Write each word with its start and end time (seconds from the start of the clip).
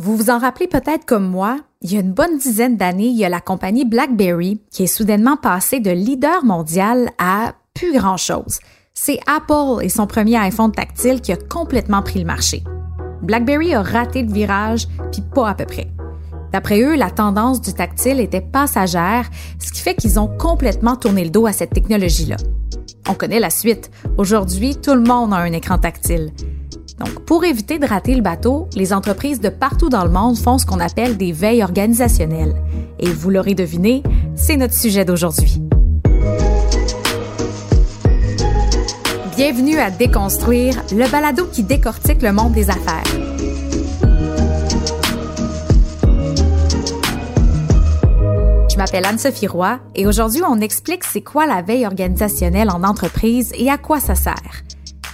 Vous 0.00 0.16
vous 0.16 0.30
en 0.30 0.38
rappelez 0.38 0.68
peut-être 0.68 1.04
comme 1.04 1.26
moi, 1.28 1.58
il 1.82 1.92
y 1.92 1.96
a 1.96 2.00
une 2.00 2.12
bonne 2.12 2.38
dizaine 2.38 2.76
d'années, 2.76 3.08
il 3.08 3.16
y 3.16 3.24
a 3.24 3.28
la 3.28 3.40
compagnie 3.40 3.84
BlackBerry 3.84 4.60
qui 4.70 4.84
est 4.84 4.86
soudainement 4.86 5.36
passée 5.36 5.80
de 5.80 5.90
leader 5.90 6.44
mondial 6.44 7.10
à 7.18 7.54
plus 7.74 7.92
grand-chose. 7.92 8.60
C'est 8.94 9.18
Apple 9.26 9.82
et 9.82 9.88
son 9.88 10.06
premier 10.06 10.36
iPhone 10.36 10.70
tactile 10.70 11.20
qui 11.20 11.32
a 11.32 11.36
complètement 11.36 12.02
pris 12.02 12.20
le 12.20 12.26
marché. 12.26 12.62
BlackBerry 13.22 13.74
a 13.74 13.82
raté 13.82 14.22
le 14.22 14.32
virage, 14.32 14.86
puis 15.10 15.22
pas 15.34 15.48
à 15.48 15.54
peu 15.54 15.66
près. 15.66 15.88
D'après 16.52 16.80
eux, 16.80 16.94
la 16.94 17.10
tendance 17.10 17.60
du 17.60 17.74
tactile 17.74 18.20
était 18.20 18.40
passagère, 18.40 19.28
ce 19.58 19.72
qui 19.72 19.80
fait 19.80 19.96
qu'ils 19.96 20.20
ont 20.20 20.28
complètement 20.28 20.94
tourné 20.94 21.24
le 21.24 21.30
dos 21.30 21.46
à 21.46 21.52
cette 21.52 21.74
technologie-là. 21.74 22.36
On 23.08 23.14
connaît 23.14 23.40
la 23.40 23.50
suite. 23.50 23.90
Aujourd'hui, 24.16 24.76
tout 24.76 24.94
le 24.94 25.02
monde 25.02 25.34
a 25.34 25.38
un 25.38 25.52
écran 25.52 25.78
tactile. 25.78 26.30
Donc, 26.98 27.24
pour 27.24 27.44
éviter 27.44 27.78
de 27.78 27.86
rater 27.86 28.14
le 28.14 28.22
bateau, 28.22 28.68
les 28.74 28.92
entreprises 28.92 29.40
de 29.40 29.48
partout 29.48 29.88
dans 29.88 30.04
le 30.04 30.10
monde 30.10 30.36
font 30.36 30.58
ce 30.58 30.66
qu'on 30.66 30.80
appelle 30.80 31.16
des 31.16 31.32
veilles 31.32 31.62
organisationnelles. 31.62 32.54
Et 32.98 33.08
vous 33.08 33.30
l'aurez 33.30 33.54
deviné, 33.54 34.02
c'est 34.34 34.56
notre 34.56 34.74
sujet 34.74 35.04
d'aujourd'hui. 35.04 35.62
Bienvenue 39.36 39.78
à 39.78 39.90
Déconstruire, 39.92 40.82
le 40.90 41.08
balado 41.08 41.46
qui 41.46 41.62
décortique 41.62 42.22
le 42.22 42.32
monde 42.32 42.52
des 42.52 42.70
affaires. 42.70 43.04
Je 48.68 48.76
m'appelle 48.76 49.06
Anne-Sophie 49.06 49.46
Roy 49.46 49.78
et 49.94 50.08
aujourd'hui, 50.08 50.42
on 50.48 50.60
explique 50.60 51.04
c'est 51.04 51.22
quoi 51.22 51.46
la 51.46 51.62
veille 51.62 51.86
organisationnelle 51.86 52.70
en 52.70 52.82
entreprise 52.82 53.52
et 53.56 53.70
à 53.70 53.78
quoi 53.78 54.00
ça 54.00 54.16
sert. 54.16 54.64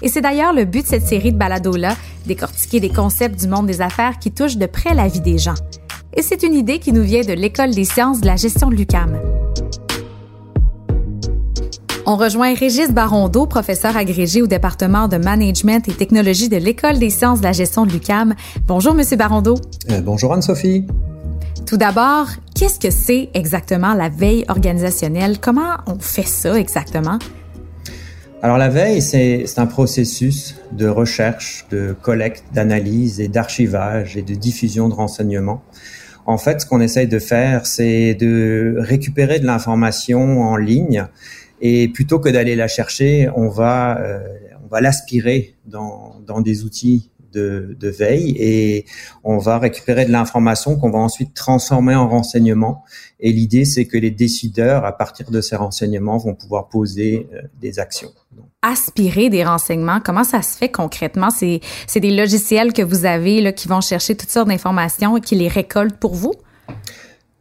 Et 0.04 0.08
c'est 0.08 0.20
d'ailleurs 0.20 0.52
le 0.52 0.66
but 0.66 0.82
de 0.82 0.86
cette 0.86 1.06
série 1.06 1.32
de 1.32 1.38
balados-là, 1.38 1.96
décortiquer 2.26 2.78
des 2.78 2.90
concepts 2.90 3.40
du 3.40 3.48
monde 3.48 3.66
des 3.66 3.80
affaires 3.80 4.18
qui 4.18 4.30
touchent 4.30 4.58
de 4.58 4.66
près 4.66 4.94
la 4.94 5.08
vie 5.08 5.22
des 5.22 5.38
gens. 5.38 5.54
Et 6.14 6.20
c'est 6.20 6.42
une 6.42 6.52
idée 6.52 6.78
qui 6.78 6.92
nous 6.92 7.02
vient 7.02 7.22
de 7.22 7.32
l'École 7.32 7.74
des 7.74 7.84
sciences 7.84 8.20
de 8.20 8.26
la 8.26 8.36
gestion 8.36 8.68
de 8.68 8.74
l'UCAM. 8.74 9.18
On 12.04 12.16
rejoint 12.16 12.52
Régis 12.54 12.90
Barondeau, 12.92 13.46
professeur 13.46 13.96
agrégé 13.96 14.42
au 14.42 14.46
département 14.46 15.08
de 15.08 15.16
management 15.16 15.88
et 15.88 15.92
technologie 15.92 16.50
de 16.50 16.58
l'École 16.58 16.98
des 16.98 17.08
sciences 17.08 17.38
de 17.38 17.44
la 17.44 17.52
gestion 17.52 17.86
de 17.86 17.92
l'UCAM. 17.92 18.34
Bonjour, 18.66 18.92
Monsieur 18.92 19.16
Barondeau. 19.16 19.54
Euh, 19.90 20.02
bonjour, 20.02 20.34
Anne-Sophie. 20.34 20.86
Tout 21.64 21.78
d'abord, 21.78 22.26
qu'est-ce 22.54 22.78
que 22.78 22.90
c'est 22.90 23.30
exactement 23.32 23.94
la 23.94 24.10
veille 24.10 24.44
organisationnelle? 24.48 25.40
Comment 25.40 25.78
on 25.86 25.98
fait 25.98 26.26
ça 26.26 26.58
exactement? 26.58 27.18
Alors 28.44 28.58
la 28.58 28.68
veille, 28.68 29.00
c'est 29.00 29.58
un 29.58 29.64
processus 29.64 30.56
de 30.70 30.86
recherche, 30.86 31.64
de 31.70 31.96
collecte, 32.02 32.44
d'analyse 32.52 33.18
et 33.18 33.26
d'archivage 33.26 34.18
et 34.18 34.22
de 34.22 34.34
diffusion 34.34 34.90
de 34.90 34.92
renseignements. 34.92 35.62
En 36.26 36.36
fait, 36.36 36.60
ce 36.60 36.66
qu'on 36.66 36.82
essaye 36.82 37.08
de 37.08 37.18
faire, 37.18 37.64
c'est 37.64 38.12
de 38.12 38.74
récupérer 38.80 39.40
de 39.40 39.46
l'information 39.46 40.42
en 40.42 40.58
ligne 40.58 41.06
et 41.62 41.88
plutôt 41.88 42.18
que 42.18 42.28
d'aller 42.28 42.54
la 42.54 42.68
chercher, 42.68 43.30
on 43.34 43.48
va, 43.48 43.98
euh, 44.02 44.18
on 44.62 44.68
va 44.68 44.82
l'aspirer 44.82 45.54
dans, 45.64 46.16
dans 46.26 46.42
des 46.42 46.64
outils 46.64 47.12
de, 47.34 47.76
veille 47.82 48.34
et 48.38 48.86
on 49.22 49.38
va 49.38 49.58
récupérer 49.58 50.04
de 50.04 50.10
l'information 50.10 50.76
qu'on 50.76 50.90
va 50.90 50.98
ensuite 50.98 51.34
transformer 51.34 51.94
en 51.94 52.08
renseignements. 52.08 52.84
Et 53.20 53.32
l'idée, 53.32 53.64
c'est 53.64 53.86
que 53.86 53.96
les 53.96 54.10
décideurs, 54.10 54.84
à 54.84 54.92
partir 54.92 55.30
de 55.30 55.40
ces 55.40 55.56
renseignements, 55.56 56.18
vont 56.18 56.34
pouvoir 56.34 56.68
poser 56.68 57.28
euh, 57.32 57.42
des 57.60 57.78
actions. 57.78 58.10
Aspirer 58.62 59.30
des 59.30 59.44
renseignements, 59.44 60.00
comment 60.00 60.24
ça 60.24 60.42
se 60.42 60.56
fait 60.56 60.70
concrètement? 60.70 61.28
C'est, 61.30 61.60
des 62.00 62.10
logiciels 62.10 62.72
que 62.72 62.82
vous 62.82 63.04
avez 63.04 63.40
là, 63.40 63.52
qui 63.52 63.68
vont 63.68 63.80
chercher 63.80 64.16
toutes 64.16 64.30
sortes 64.30 64.48
d'informations 64.48 65.16
et 65.16 65.20
qui 65.20 65.34
les 65.34 65.48
récoltent 65.48 65.98
pour 65.98 66.14
vous? 66.14 66.32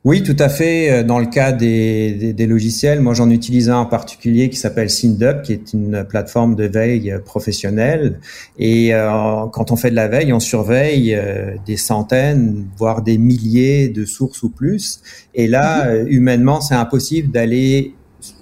Oui, 0.05 0.21
tout 0.21 0.35
à 0.37 0.49
fait. 0.49 0.91
Euh, 0.91 1.03
dans 1.03 1.17
le 1.17 1.27
cas 1.27 1.53
des, 1.53 2.33
des, 2.33 2.45
logiciels, 2.45 2.99
moi 2.99 3.13
j'en 3.13 3.29
utilise 3.29 3.69
un 3.69 3.77
en 3.77 3.85
particulier 3.85 4.49
qui 4.49 4.57
s'appelle 4.57 4.89
SynDup, 4.89 5.43
qui 5.43 5.53
est 5.53 5.71
une 5.71 6.03
plateforme 6.03 6.55
de 6.55 6.65
veille 6.65 7.09
euh, 7.09 7.19
professionnelle. 7.19 8.19
Et 8.59 8.93
euh, 8.93 9.45
quand 9.53 9.71
on 9.71 9.77
fait 9.77 9.91
de 9.91 9.95
la 9.95 10.09
veille, 10.09 10.33
on 10.33 10.41
surveille 10.41 11.17
des 11.65 11.77
centaines, 11.77 12.65
voire 12.77 13.01
des 13.01 13.17
milliers 13.17 13.87
de 13.87 14.03
sources 14.03 14.43
ou 14.43 14.49
plus. 14.49 14.99
Et 15.35 15.47
là, 15.47 15.89
mhm. 15.89 16.07
humainement, 16.09 16.59
c'est 16.59 16.75
impossible 16.75 17.31
d'aller 17.31 17.95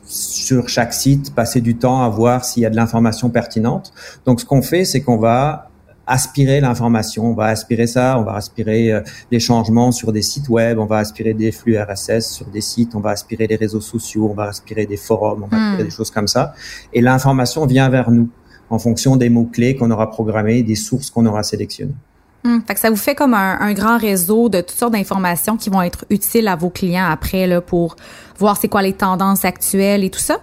sur 0.04 0.68
chaque 0.68 0.94
site, 0.94 1.34
passer 1.36 1.62
du 1.62 1.76
temps 1.76 2.02
à 2.02 2.10
voir 2.10 2.44
s'il 2.44 2.64
y 2.64 2.66
a 2.66 2.72
de 2.72 2.76
l'information 2.76 3.30
pertinente. 3.30 3.94
Donc 4.26 4.42
ce 4.42 4.46
qu'on 4.46 4.64
fait, 4.64 4.84
c'est 4.84 5.02
qu'on 5.02 5.18
va 5.18 5.71
aspirer 6.12 6.60
l'information, 6.60 7.32
on 7.32 7.34
va 7.34 7.46
aspirer 7.46 7.88
ça, 7.88 8.18
on 8.20 8.24
va 8.24 8.34
aspirer 8.34 8.92
euh, 8.92 9.02
les 9.32 9.40
changements 9.40 9.92
sur 9.92 10.12
des 10.12 10.22
sites 10.22 10.50
web, 10.50 10.78
on 10.78 10.86
va 10.86 10.98
aspirer 10.98 11.34
des 11.34 11.52
flux 11.52 11.78
RSS 11.78 12.30
sur 12.30 12.46
des 12.48 12.62
sites, 12.62 12.96
on 12.96 13.00
va 13.00 13.12
aspirer 13.12 13.48
les 13.48 13.56
réseaux 13.56 13.82
sociaux, 13.82 14.28
on 14.30 14.34
va 14.34 14.46
aspirer 14.46 14.86
des 14.86 14.98
forums, 14.98 15.44
on 15.44 15.48
va 15.48 15.58
aspirer 15.58 15.84
hmm. 15.84 15.88
des 15.88 15.96
choses 15.96 16.12
comme 16.12 16.28
ça. 16.28 16.54
Et 16.94 17.02
l'information 17.02 17.66
vient 17.66 17.90
vers 17.90 18.12
nous 18.12 18.30
en 18.70 18.78
fonction 18.78 19.16
des 19.16 19.30
mots-clés 19.30 19.76
qu'on 19.76 19.90
aura 19.90 20.10
programmés, 20.12 20.64
des 20.64 20.76
sources 20.76 21.10
qu'on 21.10 21.26
aura 21.26 21.44
sélectionnées. 21.44 21.96
Hmm. 22.44 22.60
fait 22.68 22.74
que 22.74 22.80
ça 22.80 22.90
vous 22.90 22.96
fait 22.96 23.16
comme 23.16 23.36
un, 23.36 23.74
grand 23.74 23.98
réseau 23.98 24.50
de 24.50 24.62
toutes 24.62 24.78
sortes 24.78 24.94
d'informations 24.94 25.58
qui 25.58 25.70
vont 25.70 25.82
être 25.84 26.06
utiles 26.10 26.48
à 26.48 26.56
vos 26.56 26.72
clients 26.72 27.08
après 27.10 27.48
là, 27.48 27.62
pour 27.62 27.96
voir 28.38 28.58
c'est 28.58 28.68
quoi 28.68 28.82
les 28.82 28.94
tendances 28.94 29.46
actuelles 29.46 30.04
et 30.04 30.10
tout 30.10 30.20
ça? 30.20 30.42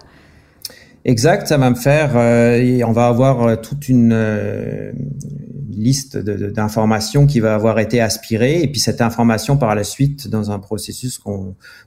Exact, 1.05 1.47
ça 1.47 1.57
va 1.57 1.69
me 1.69 1.75
faire, 1.75 2.11
euh, 2.15 2.81
on 2.85 2.91
va 2.91 3.07
avoir 3.07 3.43
euh, 3.43 3.55
toute 3.55 3.87
une, 3.87 4.11
euh, 4.13 4.91
liste 5.79 6.17
d'informations 6.17 7.25
qui 7.25 7.39
va 7.39 7.55
avoir 7.55 7.79
été 7.79 8.01
aspirée 8.01 8.61
et 8.61 8.67
puis 8.67 8.79
cette 8.79 9.01
information 9.01 9.57
par 9.57 9.73
la 9.75 9.83
suite 9.83 10.27
dans 10.27 10.51
un 10.51 10.59
processus 10.59 11.19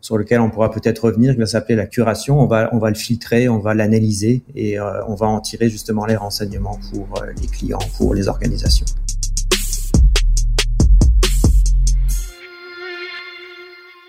sur 0.00 0.18
lequel 0.18 0.40
on 0.40 0.50
pourra 0.50 0.70
peut-être 0.70 1.04
revenir 1.04 1.34
qui 1.34 1.40
va 1.40 1.46
s'appeler 1.46 1.76
la 1.76 1.86
curation 1.86 2.40
on 2.40 2.46
va 2.46 2.70
on 2.72 2.78
va 2.78 2.88
le 2.88 2.94
filtrer 2.94 3.48
on 3.48 3.58
va 3.58 3.74
l'analyser 3.74 4.42
et 4.54 4.78
euh, 4.78 5.04
on 5.06 5.14
va 5.14 5.26
en 5.26 5.40
tirer 5.40 5.68
justement 5.68 6.06
les 6.06 6.16
renseignements 6.16 6.78
pour 6.90 7.22
les 7.40 7.46
clients 7.46 7.78
pour 7.96 8.14
les 8.14 8.28
organisations. 8.28 8.86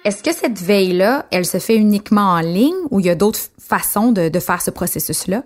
Est-ce 0.05 0.21
que 0.21 0.35
cette 0.35 0.59
veille-là, 0.59 1.27
elle 1.31 1.45
se 1.45 1.59
fait 1.59 1.77
uniquement 1.77 2.33
en 2.33 2.41
ligne 2.41 2.73
ou 2.91 2.99
il 2.99 3.05
y 3.05 3.09
a 3.09 3.15
d'autres 3.15 3.39
façons 3.67 4.11
de 4.11 4.39
faire 4.39 4.61
ce 4.61 4.71
processus-là? 4.71 5.43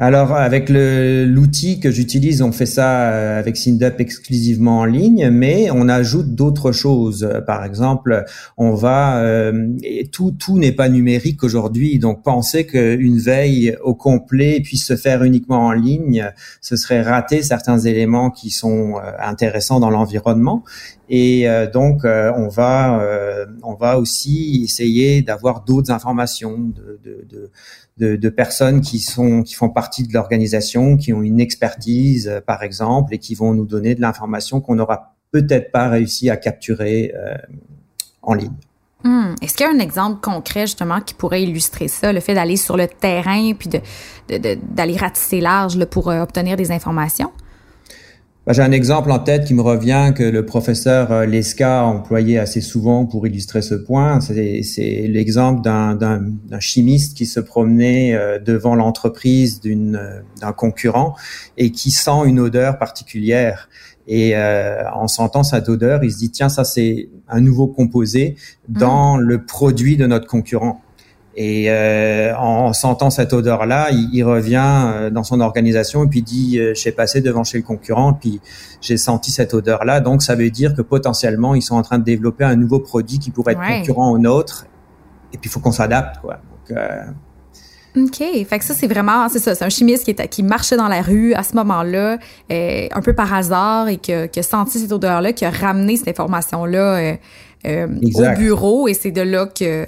Alors 0.00 0.32
avec 0.32 0.68
l'outil 0.68 1.80
que 1.80 1.90
j'utilise, 1.90 2.40
on 2.40 2.52
fait 2.52 2.66
ça 2.66 3.10
euh, 3.10 3.40
avec 3.40 3.56
SynDup 3.56 3.98
exclusivement 3.98 4.78
en 4.78 4.84
ligne, 4.84 5.28
mais 5.30 5.72
on 5.72 5.88
ajoute 5.88 6.36
d'autres 6.36 6.70
choses. 6.70 7.28
Par 7.48 7.64
exemple, 7.64 8.24
on 8.56 8.74
va 8.74 9.18
euh, 9.18 9.74
tout 10.12 10.30
tout 10.30 10.56
n'est 10.56 10.70
pas 10.70 10.88
numérique 10.88 11.42
aujourd'hui, 11.42 11.98
donc 11.98 12.22
penser 12.22 12.64
qu'une 12.64 13.18
veille 13.18 13.76
au 13.82 13.96
complet 13.96 14.60
puisse 14.60 14.86
se 14.86 14.94
faire 14.94 15.24
uniquement 15.24 15.66
en 15.66 15.72
ligne, 15.72 16.30
ce 16.60 16.76
serait 16.76 17.02
rater 17.02 17.42
certains 17.42 17.80
éléments 17.80 18.30
qui 18.30 18.50
sont 18.50 18.98
euh, 18.98 19.10
intéressants 19.18 19.80
dans 19.80 19.90
l'environnement. 19.90 20.62
Et 21.10 21.46
donc 21.72 22.04
on 22.04 22.48
va 22.48 23.02
on 23.62 23.72
va 23.72 23.98
aussi 23.98 24.60
essayer 24.62 25.22
d'avoir 25.22 25.64
d'autres 25.64 25.90
informations 25.90 26.58
de, 26.58 27.00
de, 27.02 27.26
de 27.26 27.50
de, 27.98 28.16
de, 28.16 28.28
personnes 28.28 28.80
qui 28.80 28.98
sont 28.98 29.42
qui 29.42 29.54
font 29.54 29.68
partie 29.68 30.02
de 30.02 30.12
l'organisation, 30.12 30.96
qui 30.96 31.12
ont 31.12 31.22
une 31.22 31.40
expertise, 31.40 32.28
euh, 32.28 32.40
par 32.40 32.62
exemple, 32.62 33.14
et 33.14 33.18
qui 33.18 33.34
vont 33.34 33.54
nous 33.54 33.66
donner 33.66 33.94
de 33.94 34.00
l'information 34.00 34.60
qu'on 34.60 34.76
n'aura 34.76 35.14
peut-être 35.30 35.72
pas 35.72 35.88
réussi 35.88 36.30
à 36.30 36.36
capturer 36.36 37.12
euh, 37.16 37.36
en 38.22 38.34
ligne. 38.34 38.56
Hmm. 39.04 39.34
Est-ce 39.40 39.54
qu'il 39.54 39.66
y 39.66 39.68
a 39.68 39.72
un 39.72 39.78
exemple 39.78 40.20
concret 40.20 40.62
justement 40.62 41.00
qui 41.00 41.14
pourrait 41.14 41.42
illustrer 41.42 41.86
ça, 41.88 42.12
le 42.12 42.20
fait 42.20 42.34
d'aller 42.34 42.56
sur 42.56 42.76
le 42.76 42.88
terrain 42.88 43.52
puis 43.54 43.68
de, 43.68 44.54
d'aller 44.74 44.96
ratisser 44.96 45.40
large 45.40 45.84
pour 45.86 46.10
euh, 46.10 46.22
obtenir 46.22 46.56
des 46.56 46.72
informations? 46.72 47.30
Bah, 48.48 48.54
j'ai 48.54 48.62
un 48.62 48.72
exemple 48.72 49.10
en 49.10 49.18
tête 49.18 49.44
qui 49.44 49.52
me 49.52 49.60
revient 49.60 50.14
que 50.16 50.22
le 50.22 50.46
professeur 50.46 51.12
euh, 51.12 51.26
Lesca 51.26 51.80
a 51.80 51.84
employé 51.84 52.38
assez 52.38 52.62
souvent 52.62 53.04
pour 53.04 53.26
illustrer 53.26 53.60
ce 53.60 53.74
point. 53.74 54.20
C'est 54.22 54.62
l'exemple 55.06 55.60
d'un 55.60 56.58
chimiste 56.58 57.14
qui 57.14 57.26
se 57.26 57.40
promenait 57.40 58.14
euh, 58.14 58.38
devant 58.38 58.74
l'entreprise 58.74 59.60
euh, 59.66 60.22
d'un 60.40 60.52
concurrent 60.54 61.14
et 61.58 61.72
qui 61.72 61.90
sent 61.90 62.22
une 62.24 62.40
odeur 62.40 62.78
particulière. 62.78 63.68
Et 64.06 64.34
en 64.34 65.06
sentant 65.06 65.42
cette 65.42 65.68
odeur, 65.68 66.02
il 66.02 66.10
se 66.10 66.16
dit 66.16 66.30
tiens 66.30 66.48
ça 66.48 66.64
c'est 66.64 67.10
un 67.28 67.42
nouveau 67.42 67.66
composé 67.66 68.36
dans 68.66 69.18
mmh. 69.18 69.20
le 69.20 69.44
produit 69.44 69.98
de 69.98 70.06
notre 70.06 70.26
concurrent. 70.26 70.80
Et 71.40 71.70
euh, 71.70 72.34
en 72.36 72.72
sentant 72.72 73.10
cette 73.10 73.32
odeur-là, 73.32 73.90
il, 73.92 74.24
revient 74.24 74.86
euh, 74.86 75.10
dans 75.10 75.22
son 75.22 75.40
organisation 75.40 76.04
et 76.04 76.08
puis 76.08 76.20
dit 76.20 76.58
euh, 76.58 76.74
j'ai 76.74 76.90
passé 76.90 77.20
devant 77.20 77.44
chez 77.44 77.58
le 77.58 77.62
concurrent, 77.62 78.12
puis 78.12 78.40
j'ai 78.80 78.96
senti 78.96 79.30
cette 79.30 79.54
odeur-là. 79.54 80.00
Donc 80.00 80.22
ça 80.22 80.34
veut 80.34 80.50
dire 80.50 80.74
que 80.74 80.82
potentiellement 80.82 81.54
ils 81.54 81.62
sont 81.62 81.76
en 81.76 81.82
train 81.82 81.98
de 81.98 82.04
développer 82.04 82.42
un 82.42 82.56
nouveau 82.56 82.80
produit 82.80 83.20
qui 83.20 83.30
pourrait 83.30 83.52
être 83.52 83.78
concurrent 83.78 84.10
au 84.10 84.18
nôtre. 84.18 84.66
Et 85.32 85.38
puis 85.38 85.48
il 85.48 85.52
faut 85.52 85.60
qu'on 85.60 85.70
s'adapte, 85.70 86.20
quoi. 86.20 86.40
Donc, 86.68 86.78
OK. 87.96 88.18
Fait 88.18 88.58
que 88.58 88.64
ça, 88.64 88.74
c'est 88.74 88.86
vraiment, 88.86 89.28
c'est 89.28 89.38
ça, 89.38 89.54
c'est 89.54 89.64
un 89.64 89.68
chimiste 89.68 90.04
qui, 90.04 90.10
est, 90.10 90.28
qui 90.28 90.42
marchait 90.42 90.76
dans 90.76 90.88
la 90.88 91.02
rue 91.02 91.34
à 91.34 91.42
ce 91.42 91.54
moment-là, 91.56 92.18
euh, 92.50 92.88
un 92.92 93.00
peu 93.00 93.14
par 93.14 93.32
hasard, 93.32 93.88
et 93.88 93.96
qui 93.96 94.12
a, 94.12 94.42
senti 94.42 94.78
cette 94.78 94.92
odeur-là, 94.92 95.32
qui 95.32 95.44
a 95.44 95.50
ramené 95.50 95.96
cette 95.96 96.08
information-là 96.08 96.96
euh, 96.96 97.16
euh, 97.66 97.86
au 98.14 98.36
bureau, 98.36 98.88
et 98.88 98.94
c'est 98.94 99.10
de 99.10 99.22
là 99.22 99.46
que... 99.46 99.86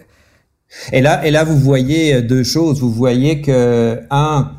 Et 0.93 1.01
là, 1.01 1.25
et 1.27 1.31
là, 1.31 1.45
vous 1.45 1.59
voyez 1.59 2.23
deux 2.23 2.45
choses. 2.45 2.81
Vous 2.81 2.93
voyez 2.93 3.41
que, 3.43 4.01
un, 4.11 4.53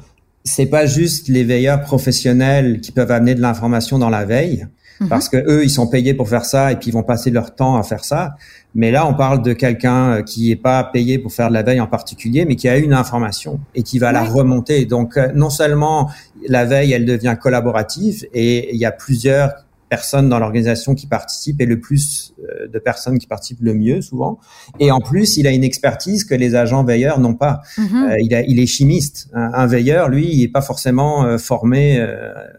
c'est 0.43 0.65
pas 0.65 0.85
juste 0.85 1.27
les 1.27 1.43
veilleurs 1.43 1.81
professionnels 1.81 2.81
qui 2.81 2.91
peuvent 2.91 3.11
amener 3.11 3.35
de 3.35 3.41
l'information 3.41 3.99
dans 3.99 4.09
la 4.09 4.25
veille, 4.25 4.67
mhm. 4.99 5.09
parce 5.09 5.29
que 5.29 5.37
eux, 5.37 5.63
ils 5.63 5.69
sont 5.69 5.87
payés 5.87 6.13
pour 6.13 6.29
faire 6.29 6.45
ça, 6.45 6.71
et 6.71 6.75
puis 6.75 6.89
ils 6.89 6.93
vont 6.93 7.03
passer 7.03 7.31
leur 7.31 7.55
temps 7.55 7.77
à 7.77 7.83
faire 7.83 8.03
ça. 8.03 8.35
Mais 8.73 8.91
là, 8.91 9.05
on 9.05 9.13
parle 9.13 9.41
de 9.41 9.53
quelqu'un 9.53 10.11
euh, 10.11 10.21
qui 10.21 10.49
n'est 10.49 10.55
pas 10.55 10.83
payé 10.83 11.19
pour 11.19 11.31
faire 11.33 11.49
de 11.49 11.53
la 11.53 11.63
veille 11.63 11.81
en 11.81 11.87
particulier, 11.87 12.45
mais 12.45 12.55
qui 12.55 12.69
a 12.69 12.77
une 12.77 12.93
information 12.93 13.59
et 13.75 13.83
qui 13.83 13.99
va 13.99 14.11
la 14.11 14.23
remonter. 14.23 14.85
Donc, 14.85 15.17
euh, 15.17 15.29
non 15.35 15.49
seulement 15.49 16.09
la 16.47 16.65
veille, 16.65 16.93
elle 16.93 17.05
devient 17.05 17.35
collaborative 17.39 18.25
et 18.33 18.73
il 18.73 18.79
y 18.79 18.85
a 18.85 18.91
plusieurs 18.91 19.51
personnes 19.91 20.29
dans 20.29 20.39
l'organisation 20.39 20.95
qui 20.95 21.05
participent 21.05 21.59
et 21.59 21.65
le 21.65 21.81
plus 21.81 22.33
euh, 22.39 22.69
de 22.69 22.79
personnes 22.79 23.19
qui 23.19 23.27
participent 23.27 23.61
le 23.61 23.73
mieux 23.73 24.01
souvent. 24.01 24.39
Et 24.79 24.89
en 24.89 25.01
plus, 25.01 25.35
il 25.35 25.45
a 25.47 25.51
une 25.51 25.65
expertise 25.65 26.23
que 26.23 26.33
les 26.33 26.55
agents 26.55 26.85
veilleurs 26.85 27.19
n'ont 27.19 27.35
pas. 27.35 27.61
Il, 27.77 28.33
a, 28.33 28.41
il 28.41 28.57
est 28.59 28.67
chimiste. 28.67 29.29
Un, 29.33 29.67
veilleur, 29.67 30.07
lui, 30.07 30.33
il 30.33 30.39
n'est 30.39 30.47
pas 30.47 30.61
forcément 30.61 31.37
formé 31.37 32.01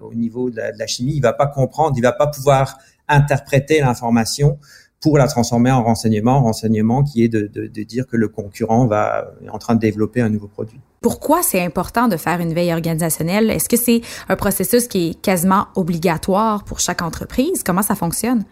au 0.03 0.15
niveau 0.15 0.51
de 0.51 0.57
la, 0.57 0.73
de 0.73 0.79
la, 0.79 0.87
chimie. 0.87 1.15
Il 1.15 1.23
va 1.23 1.33
pas 1.33 1.47
comprendre, 1.47 1.95
il 1.97 2.03
va 2.03 2.13
pas 2.13 2.27
pouvoir 2.27 2.79
interpréter 3.09 3.81
l'information 3.81 4.59
pour 5.01 5.17
la 5.17 5.27
transformer 5.27 5.71
en 5.71 5.83
renseignement, 5.83 6.43
renseignement 6.43 7.03
qui 7.03 7.25
est 7.25 7.29
de, 7.29 7.51
de, 7.53 7.67
de, 7.67 7.83
dire 7.83 8.07
que 8.07 8.17
le 8.17 8.29
concurrent 8.29 8.87
va 8.87 9.33
est 9.45 9.49
en 9.49 9.59
train 9.59 9.75
de 9.75 9.81
développer 9.81 10.21
un 10.21 10.29
nouveau 10.29 10.49
produit. 10.49 10.81
Pourquoi 11.03 11.43
c'est 11.43 11.61
important 11.61 12.07
de 12.07 12.17
faire 12.17 12.41
une 12.41 12.55
veille 12.55 12.73
organisationnelle? 12.73 13.51
Est-ce 13.51 13.69
que 13.69 13.77
c'est 13.77 14.01
un 14.29 14.37
processus 14.37 14.87
qui 14.87 15.11
est 15.11 15.21
quasiment 15.21 15.67
obligatoire 15.75 16.65
pour 16.65 16.79
chaque 16.79 17.03
entreprise? 17.03 17.63
Comment 17.65 17.83
ça 17.83 17.97
fonctionne? 17.97 18.45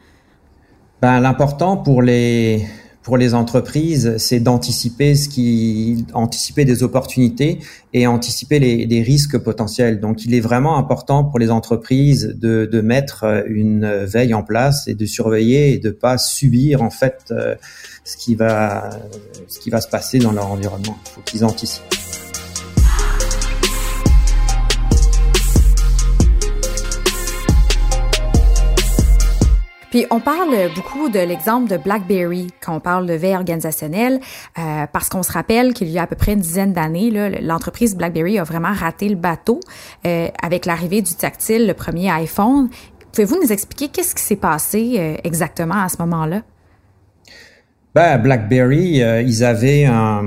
Ben 1.01 1.21
l'important 1.21 1.77
pour 1.77 2.03
les 2.03 2.67
pour 3.03 3.17
les 3.17 3.35
entreprises, 3.35 4.17
c'est 4.19 4.41
d'anticiper 4.41 5.15
ce 5.15 5.29
qui, 5.29 6.05
anticiper 6.13 6.67
des 6.67 6.83
opportunités 6.83 7.59
et 7.95 8.07
anticiper 8.07 8.59
les, 8.59 9.03
risques 9.03 9.39
potentiels. 9.39 10.01
Donc, 10.01 10.27
il 10.27 10.35
est 10.35 10.41
vraiment 10.41 10.77
important 10.77 11.25
pour 11.25 11.39
les 11.39 11.51
entreprises 11.51 12.37
de, 12.39 12.69
de 12.71 12.81
mettre 12.83 13.45
une 13.47 14.05
veille 14.05 14.35
en 14.35 14.43
place 14.43 14.87
et 14.87 14.95
de 14.95 15.07
surveiller 15.07 15.73
et 15.73 15.79
de 15.79 15.91
pas 15.91 16.19
subir 16.19 16.83
en 16.83 16.91
fait 16.91 17.25
euh, 17.31 17.55
ce 18.05 18.19
qui 18.19 18.35
va, 18.35 18.91
ce 19.49 19.59
qui 19.59 19.71
va 19.71 19.81
se 19.81 19.89
passer 19.89 20.19
dans 20.19 20.33
leur 20.33 20.51
environnement. 20.51 20.97
Il 21.07 21.11
faut 21.11 21.21
qu'ils 21.23 21.45
anticipent. 21.45 22.00
Puis 29.91 30.07
on 30.11 30.21
parle 30.21 30.55
beaucoup 30.75 31.09
de 31.09 31.19
l'exemple 31.19 31.69
de 31.69 31.77
BlackBerry 31.77 32.47
quand 32.61 32.77
on 32.77 32.81
parle 32.81 33.07
de 33.07 33.15
veille 33.15 33.35
organisationnelle, 33.35 34.21
euh, 34.59 34.87
parce 34.93 35.09
qu'on 35.09 35.23
se 35.23 35.33
rappelle 35.33 35.75
qu'il 35.75 35.89
y 35.89 35.99
a 35.99 36.03
à 36.03 36.07
peu 36.07 36.17
près 36.17 36.33
une 36.33 36.41
dizaine 36.41 36.73
d'années, 36.73 37.11
l'entreprise 37.41 37.97
BlackBerry 37.97 38.39
a 38.39 38.45
vraiment 38.45 38.73
raté 38.73 39.09
le 39.09 39.17
bateau 39.17 39.61
euh, 40.07 40.29
avec 40.43 40.65
l'arrivée 40.67 41.03
du 41.03 41.15
tactile, 41.15 41.67
le 41.67 41.75
premier 41.75 42.11
iPhone. 42.11 42.69
Pouvez-vous 43.13 43.41
nous 43.43 43.53
expliquer 43.53 43.89
qu'est-ce 43.89 44.15
qui 44.15 44.23
s'est 44.23 44.37
passé 44.37 44.95
euh, 44.99 45.17
exactement 45.25 45.83
à 45.83 45.89
ce 45.89 45.97
moment-là? 45.99 46.43
Ben, 47.93 48.19
BlackBerry, 48.19 49.03
euh, 49.03 49.21
ils 49.21 49.43
avaient 49.43 49.85
un, 49.85 50.23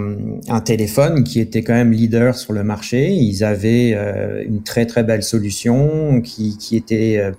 un, 0.50 0.60
téléphone 0.60 1.24
qui 1.24 1.40
était 1.40 1.64
quand 1.64 1.74
même 1.74 1.94
leader 1.94 2.36
sur 2.36 2.52
le 2.52 2.62
marché. 2.62 3.10
Ils 3.12 3.46
avaient 3.46 3.94
euh, 3.96 4.44
une 4.46 4.64
très 4.64 4.86
très 4.86 5.04
belle 5.04 5.24
solution 5.24 6.20
qui, 6.20 6.58
qui 6.58 6.76
était 6.76 7.32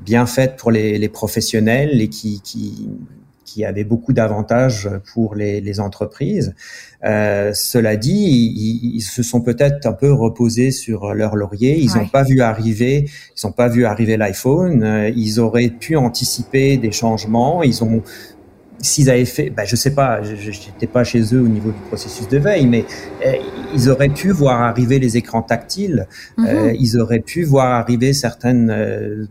bien 0.00 0.26
faite 0.26 0.56
pour 0.56 0.70
les, 0.70 0.98
les, 0.98 1.08
professionnels 1.08 2.00
et 2.00 2.08
qui, 2.08 2.40
qui, 2.42 2.88
qui 3.44 3.64
avait 3.64 3.84
beaucoup 3.84 4.12
d'avantages 4.12 4.90
pour 5.12 5.34
les, 5.34 5.60
les 5.60 5.80
entreprises. 5.80 6.54
Euh, 7.04 7.52
cela 7.54 7.96
dit, 7.96 8.12
ils, 8.12 8.96
ils, 8.96 9.02
se 9.02 9.22
sont 9.22 9.40
peut-être 9.40 9.86
un 9.86 9.92
peu 9.92 10.12
reposés 10.12 10.70
sur 10.70 11.14
leur 11.14 11.36
laurier. 11.36 11.78
Ils 11.78 11.94
n'ont 11.96 12.08
pas 12.08 12.22
vu 12.22 12.40
arriver, 12.40 13.08
ils 13.36 13.46
n'ont 13.46 13.52
pas 13.52 13.68
vu 13.68 13.84
arriver 13.84 14.16
l'iPhone. 14.16 15.12
Ils 15.14 15.40
auraient 15.40 15.70
pu 15.70 15.96
anticiper 15.96 16.76
des 16.76 16.92
changements. 16.92 17.62
Ils 17.62 17.84
ont 17.84 18.02
s'ils 18.84 19.10
avaient 19.10 19.24
fait, 19.24 19.50
ben 19.50 19.64
je 19.64 19.76
sais 19.76 19.94
pas, 19.94 20.22
je 20.22 20.50
n'étais 20.50 20.86
pas 20.86 21.04
chez 21.04 21.34
eux 21.34 21.40
au 21.40 21.48
niveau 21.48 21.70
du 21.70 21.80
processus 21.88 22.28
de 22.28 22.38
veille, 22.38 22.66
mais 22.66 22.84
euh, 23.24 23.32
ils 23.74 23.88
auraient 23.88 24.10
pu 24.10 24.30
voir 24.30 24.60
arriver 24.60 24.98
les 24.98 25.16
écrans 25.16 25.42
tactiles, 25.42 26.06
mm-hmm. 26.38 26.46
euh, 26.46 26.72
ils 26.78 27.00
auraient 27.00 27.20
pu 27.20 27.44
voir 27.44 27.72
arriver 27.72 28.12
certaines 28.12 28.70
euh, 28.70 29.26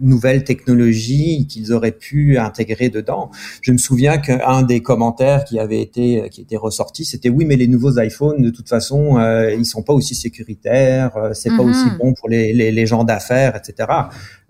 nouvelles 0.00 0.44
technologies 0.44 1.46
qu'ils 1.46 1.72
auraient 1.72 1.92
pu 1.92 2.38
intégrer 2.38 2.88
dedans. 2.88 3.30
Je 3.62 3.72
me 3.72 3.78
souviens 3.78 4.18
qu'un 4.18 4.62
des 4.62 4.80
commentaires 4.80 5.44
qui 5.44 5.58
avait 5.58 5.80
été 5.80 6.28
qui 6.30 6.42
était 6.42 6.56
ressorti, 6.56 7.04
c'était 7.04 7.28
oui, 7.28 7.44
mais 7.44 7.56
les 7.56 7.68
nouveaux 7.68 7.98
iPhones, 8.00 8.42
de 8.42 8.50
toute 8.50 8.68
façon, 8.68 9.18
euh, 9.18 9.54
ils 9.54 9.66
sont 9.66 9.82
pas 9.82 9.92
aussi 9.92 10.14
sécuritaires, 10.14 11.16
euh, 11.16 11.32
c'est 11.34 11.50
pas 11.56 11.62
aussi 11.62 11.86
mhm. 11.86 11.98
bon 11.98 12.14
pour 12.14 12.28
les, 12.28 12.52
les, 12.52 12.70
les 12.72 12.86
gens 12.86 13.04
d'affaires, 13.04 13.56
etc. 13.56 13.88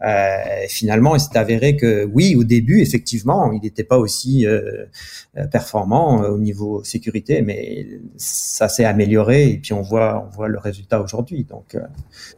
Euh, 0.04 0.36
finalement, 0.68 1.16
il 1.16 1.20
s'est 1.20 1.36
avéré 1.36 1.76
que 1.76 2.04
oui, 2.12 2.36
au 2.36 2.44
début, 2.44 2.80
effectivement, 2.80 3.50
il 3.52 3.60
n'était 3.60 3.84
pas 3.84 3.98
aussi 3.98 4.46
euh, 4.46 4.84
performant 5.50 6.22
au 6.22 6.38
niveau 6.38 6.84
sécurité, 6.84 7.42
mais 7.42 7.86
ça 8.16 8.68
s'est 8.68 8.84
amélioré 8.84 9.50
et 9.50 9.58
puis 9.58 9.72
on 9.72 9.82
voit 9.82 10.24
on 10.26 10.36
voit 10.36 10.48
le 10.48 10.58
résultat 10.58 11.00
aujourd'hui. 11.00 11.44
Donc, 11.44 11.76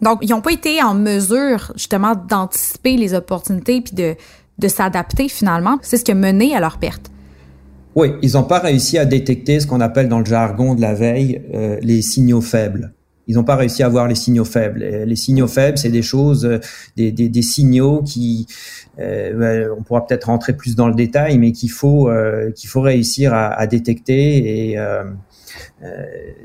donc 0.00 0.18
ils 0.22 0.30
n'ont 0.30 0.40
pas 0.40 0.52
été 0.52 0.82
en 0.82 0.94
mesure 0.94 1.72
justement 1.74 2.14
d'anticiper 2.14 2.96
les 2.96 3.12
opportunités 3.14 3.80
puis 3.82 3.94
de, 3.94 4.14
de 4.58 4.68
s'adapter 4.68 5.28
finalement. 5.28 5.78
C'est 5.82 5.96
ce 5.96 6.04
qui 6.04 6.12
a 6.12 6.14
mené 6.14 6.54
à 6.54 6.60
leur 6.60 6.78
perte. 6.78 7.10
Oui, 7.96 8.12
ils 8.22 8.32
n'ont 8.34 8.44
pas 8.44 8.60
réussi 8.60 8.98
à 8.98 9.04
détecter 9.04 9.60
ce 9.60 9.66
qu'on 9.66 9.80
appelle 9.80 10.08
dans 10.08 10.20
le 10.20 10.24
jargon 10.24 10.74
de 10.74 10.80
la 10.80 10.94
veille 10.94 11.42
euh, 11.54 11.78
les 11.82 12.02
signaux 12.02 12.40
faibles. 12.40 12.92
Ils 13.30 13.34
n'ont 13.34 13.44
pas 13.44 13.54
réussi 13.54 13.84
à 13.84 13.88
voir 13.88 14.08
les 14.08 14.16
signaux 14.16 14.44
faibles. 14.44 14.80
Les 14.80 15.14
signaux 15.14 15.46
faibles, 15.46 15.78
c'est 15.78 15.90
des 15.90 16.02
choses, 16.02 16.44
euh, 16.44 16.58
des, 16.96 17.42
signaux 17.42 18.02
qui, 18.02 18.48
euh, 18.98 19.72
on 19.78 19.84
pourra 19.84 20.04
peut-être 20.04 20.24
rentrer 20.24 20.56
plus 20.56 20.74
dans 20.74 20.88
le 20.88 20.96
détail, 20.96 21.38
mais 21.38 21.52
qu'il 21.52 21.70
faut 21.70 22.10
euh, 22.10 22.50
qu'il 22.50 22.68
faut 22.68 22.80
réussir 22.80 23.32
à, 23.32 23.64
détecter 23.68 24.72
et 24.72 24.78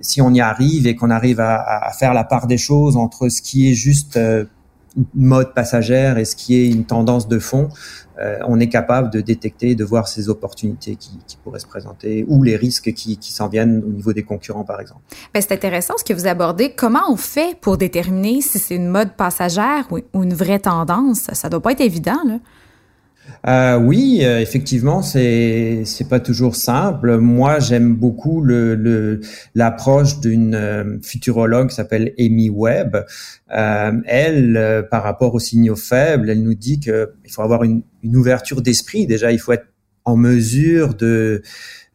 si 0.01 0.21
on 0.21 0.31
y 0.31 0.41
arrive 0.41 0.85
et 0.85 0.93
qu'on 0.93 1.09
arrive 1.09 1.39
à, 1.39 1.91
faire 1.97 2.13
la 2.13 2.23
part 2.23 2.45
des 2.45 2.59
choses 2.59 2.97
entre 2.97 3.29
ce 3.29 3.41
qui 3.41 3.71
est 3.71 3.73
juste 3.73 4.19
mode 5.13 5.53
passagère 5.53 6.17
et 6.17 6.25
ce 6.25 6.35
qui 6.35 6.55
est 6.55 6.67
une 6.69 6.85
tendance 6.85 7.27
de 7.27 7.39
fond, 7.39 7.69
euh, 8.19 8.39
on 8.47 8.59
est 8.59 8.69
capable 8.69 9.09
de 9.09 9.19
détecter, 9.19 9.75
de 9.75 9.83
voir 9.83 10.07
ces 10.07 10.29
opportunités 10.29 10.95
qui, 10.95 11.19
pourraient 11.43 11.59
se 11.59 11.67
présenter 11.67 12.25
ou 12.27 12.41
les 12.41 12.55
risques 12.55 12.93
qui, 12.93 13.19
s'en 13.21 13.49
viennent 13.49 13.83
au 13.85 13.91
niveau 13.91 14.13
des 14.13 14.23
concurrents, 14.23 14.63
par 14.63 14.79
exemple. 14.79 15.01
Ben, 15.33 15.41
c'est 15.41 15.53
intéressant 15.53 15.93
ce 15.97 16.03
que 16.03 16.13
vous 16.13 16.25
abordez. 16.25 16.73
Comment 16.75 17.03
on 17.09 17.17
fait 17.17 17.59
pour 17.59 17.77
déterminer 17.77 18.41
si 18.41 18.57
c'est 18.57 18.75
une 18.75 18.87
mode 18.87 19.13
passagère 19.13 19.87
ou, 19.91 20.23
une 20.23 20.33
vraie 20.33 20.59
tendance? 20.59 21.29
Ça 21.33 21.49
doit 21.49 21.61
pas 21.61 21.73
être 21.73 21.81
évident, 21.81 22.19
là. 22.25 22.39
Euh, 23.47 23.77
oui, 23.77 24.21
euh, 24.23 24.39
effectivement, 24.39 25.01
c'est 25.01 25.83
c'est 25.85 26.09
pas 26.09 26.19
toujours 26.19 26.55
simple. 26.55 27.17
Moi, 27.17 27.59
j'aime 27.59 27.93
beaucoup 27.93 28.41
le 28.41 29.21
l'approche 29.53 30.19
d'une 30.19 30.55
euh, 30.55 30.97
futurologue 31.03 31.69
qui 31.69 31.75
s'appelle 31.75 32.13
Amy 32.17 32.49
Webb. 32.49 33.05
Euh, 33.55 33.91
elle, 34.05 34.87
par 34.89 35.03
rapport 35.03 35.35
aux 35.35 35.39
signaux 35.39 35.75
faibles, 35.75 36.29
elle 36.29 36.41
nous 36.41 36.55
dit 36.55 36.79
que 36.79 37.11
il 37.23 37.31
faut 37.31 37.43
avoir 37.43 37.63
une, 37.63 37.83
une 38.01 38.15
ouverture 38.15 38.61
d'esprit. 38.61 39.05
Déjà, 39.05 39.31
il 39.31 39.39
faut 39.39 39.51
être 39.51 39.67
en 40.05 40.17
mesure 40.17 40.95
de 40.95 41.41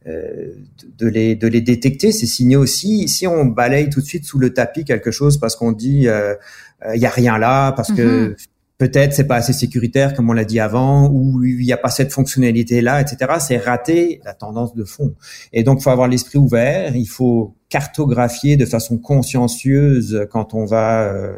de 0.06 1.06
les, 1.06 1.36
de 1.36 1.46
les 1.46 1.60
détecter, 1.60 2.10
ces 2.10 2.26
signaux 2.26 2.62
aussi. 2.62 3.06
Si 3.06 3.26
on 3.26 3.44
balaye 3.44 3.90
tout 3.90 4.00
de 4.00 4.06
suite 4.06 4.24
sous 4.24 4.38
le 4.38 4.54
tapis 4.54 4.84
quelque 4.84 5.10
chose 5.10 5.38
parce 5.38 5.56
qu'on 5.56 5.72
dit 5.72 6.06
il 6.06 7.00
y 7.00 7.06
a 7.06 7.10
rien 7.10 7.38
là, 7.38 7.72
parce 7.72 7.92
que 7.92 8.30
mm-hmm 8.30 8.36
peut-être 8.80 9.12
c'est 9.12 9.26
pas 9.26 9.36
assez 9.36 9.52
sécuritaire 9.52 10.14
comme 10.14 10.30
on 10.30 10.32
l'a 10.32 10.46
dit 10.46 10.58
avant, 10.58 11.06
ou 11.10 11.44
il 11.44 11.58
n'y 11.58 11.72
a 11.72 11.76
pas 11.76 11.90
cette 11.90 12.12
fonctionnalité 12.12 12.80
là, 12.80 13.02
etc. 13.02 13.32
C'est 13.38 13.58
rater 13.58 14.22
la 14.24 14.32
tendance 14.32 14.74
de 14.74 14.84
fond. 14.84 15.14
Et 15.52 15.62
donc, 15.62 15.82
faut 15.82 15.90
avoir 15.90 16.08
l'esprit 16.08 16.38
ouvert. 16.38 16.96
Il 16.96 17.06
faut 17.06 17.54
cartographier 17.68 18.56
de 18.56 18.64
façon 18.64 18.96
consciencieuse 18.96 20.26
quand 20.30 20.54
on 20.54 20.64
va 20.64 21.02
euh, 21.02 21.34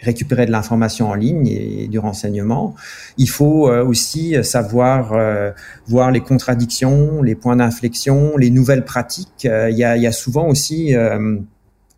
récupérer 0.00 0.44
de 0.44 0.50
l'information 0.50 1.08
en 1.08 1.14
ligne 1.14 1.46
et 1.46 1.86
du 1.86 2.00
renseignement. 2.00 2.74
Il 3.16 3.30
faut 3.30 3.70
euh, 3.70 3.84
aussi 3.84 4.34
savoir 4.42 5.12
euh, 5.12 5.52
voir 5.86 6.10
les 6.10 6.20
contradictions, 6.20 7.22
les 7.22 7.36
points 7.36 7.56
d'inflexion, 7.56 8.36
les 8.36 8.50
nouvelles 8.50 8.84
pratiques. 8.84 9.44
Il 9.44 9.78
y 9.78 9.84
a 9.84 10.12
souvent 10.12 10.48
aussi 10.48 10.96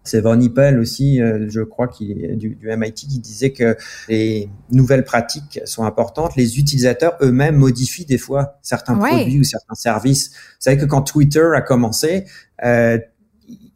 c'est 0.04 0.20
Von 0.20 0.38
Hippel 0.38 0.78
aussi, 0.78 1.20
euh, 1.20 1.46
je 1.49 1.62
crois, 1.62 1.88
qui 1.88 2.14
du, 2.37 2.54
du 2.56 2.76
MIT, 2.76 2.92
qui 2.92 3.18
disait 3.18 3.52
que 3.52 3.76
les 4.08 4.50
nouvelles 4.70 5.04
pratiques 5.04 5.61
sont 5.64 5.84
importantes. 5.84 6.37
Les 6.37 6.58
utilisateurs 6.58 7.16
eux-mêmes 7.23 7.56
modifient 7.56 8.04
des 8.04 8.18
fois 8.18 8.58
certains 8.62 8.96
produits 8.96 9.40
ou 9.40 9.44
certains 9.44 9.75
services. 9.75 10.30
Vous 10.30 10.61
savez 10.61 10.76
que 10.76 10.84
quand 10.84 11.02
Twitter 11.02 11.46
a 11.54 11.62
commencé, 11.62 12.25
euh, 12.64 12.99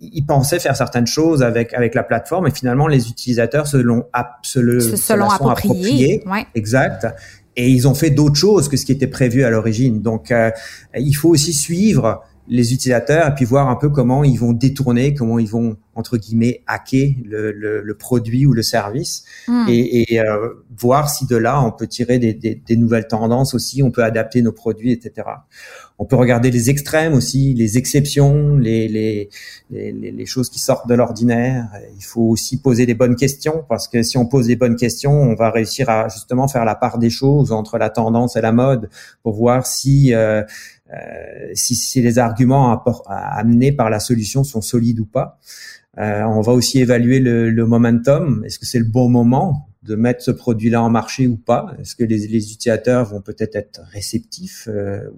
ils 0.00 0.24
pensaient 0.24 0.60
faire 0.60 0.76
certaines 0.76 1.06
choses 1.06 1.42
avec 1.42 1.74
avec 1.74 1.94
la 1.94 2.02
plateforme 2.02 2.46
et 2.46 2.50
finalement 2.50 2.86
les 2.86 3.08
utilisateurs 3.08 3.66
se 3.66 3.76
l'ont 3.76 4.04
se 4.42 4.60
le 4.60 4.80
se, 4.80 5.12
l'ont 5.14 5.28
approprié, 5.30 6.22
exact. 6.54 7.06
Et 7.56 7.70
ils 7.70 7.88
ont 7.88 7.94
fait 7.94 8.10
d'autres 8.10 8.36
choses 8.36 8.68
que 8.68 8.76
ce 8.76 8.86
qui 8.86 8.92
était 8.92 9.08
prévu 9.08 9.42
à 9.42 9.50
l'origine. 9.50 10.00
Donc 10.00 10.30
euh, 10.30 10.50
il 10.94 11.14
faut 11.14 11.30
aussi 11.30 11.52
suivre 11.52 12.22
les 12.48 12.72
utilisateurs 12.72 13.28
et 13.28 13.34
puis 13.34 13.44
voir 13.44 13.68
un 13.68 13.76
peu 13.76 13.90
comment 13.90 14.24
ils 14.24 14.38
vont 14.38 14.52
détourner, 14.52 15.14
comment 15.14 15.38
ils 15.38 15.48
vont 15.48 15.76
entre 15.94 16.16
guillemets 16.16 16.62
hacker 16.68 17.16
le, 17.24 17.50
le, 17.50 17.82
le 17.82 17.94
produit 17.96 18.46
ou 18.46 18.52
le 18.52 18.62
service 18.62 19.24
hmm. 19.48 19.66
et, 19.68 20.12
et 20.12 20.20
euh, 20.20 20.50
voir 20.78 21.10
si 21.10 21.26
de 21.26 21.36
là 21.36 21.60
on 21.60 21.72
peut 21.72 21.88
tirer 21.88 22.18
des, 22.18 22.34
des, 22.34 22.54
des, 22.54 22.76
nouvelles 22.76 23.08
tendances 23.08 23.52
aussi, 23.52 23.82
on 23.82 23.90
peut 23.90 24.04
adapter 24.04 24.40
nos 24.40 24.52
produits, 24.52 24.92
etc. 24.92 25.26
On 25.98 26.04
peut 26.04 26.14
regarder 26.14 26.52
les 26.52 26.70
extrêmes 26.70 27.14
aussi, 27.14 27.52
les 27.54 27.76
exceptions, 27.76 28.56
les, 28.56 28.86
les, 28.86 29.28
les, 29.70 29.92
les 29.92 30.26
choses 30.26 30.48
qui 30.48 30.60
sortent 30.60 30.88
de 30.88 30.94
l'ordinaire. 30.94 31.68
Il 31.96 32.04
faut 32.04 32.22
aussi 32.22 32.60
poser 32.60 32.86
des 32.86 32.94
bonnes 32.94 33.16
questions 33.16 33.64
parce 33.68 33.88
que 33.88 34.04
si 34.04 34.16
on 34.16 34.26
pose 34.26 34.46
des 34.46 34.54
bonnes 34.54 34.76
questions, 34.76 35.10
on 35.10 35.34
va 35.34 35.50
réussir 35.50 35.90
à 35.90 36.08
justement 36.08 36.46
faire 36.46 36.64
la 36.64 36.76
part 36.76 36.98
des 36.98 37.10
choses 37.10 37.50
entre 37.50 37.78
la 37.78 37.90
tendance 37.90 38.36
et 38.36 38.40
la 38.40 38.52
mode 38.52 38.88
pour 39.24 39.34
voir 39.34 39.66
si 39.66 40.14
euh, 40.14 40.44
si, 41.54 41.74
si, 41.74 42.00
les 42.00 42.18
arguments 42.18 42.82
amenés 43.06 43.72
par 43.72 43.90
la 43.90 44.00
solution 44.00 44.44
sont 44.44 44.62
solides 44.62 45.00
ou 45.00 45.06
pas. 45.06 45.38
Euh, 45.98 46.22
on 46.22 46.40
va 46.40 46.52
aussi 46.52 46.80
évaluer 46.80 47.18
le, 47.18 47.50
le 47.50 47.66
momentum. 47.66 48.44
Est-ce 48.44 48.58
que 48.58 48.66
c'est 48.66 48.78
le 48.78 48.84
bon 48.84 49.08
moment 49.08 49.68
de 49.82 49.96
mettre 49.96 50.22
ce 50.22 50.30
produit-là 50.30 50.82
en 50.82 50.90
marché 50.90 51.26
ou 51.26 51.36
pas? 51.36 51.74
Est-ce 51.80 51.96
que 51.96 52.04
les, 52.04 52.26
les, 52.28 52.52
utilisateurs 52.52 53.06
vont 53.06 53.20
peut-être 53.20 53.56
être 53.56 53.80
réceptifs 53.90 54.68
euh, 54.68 55.10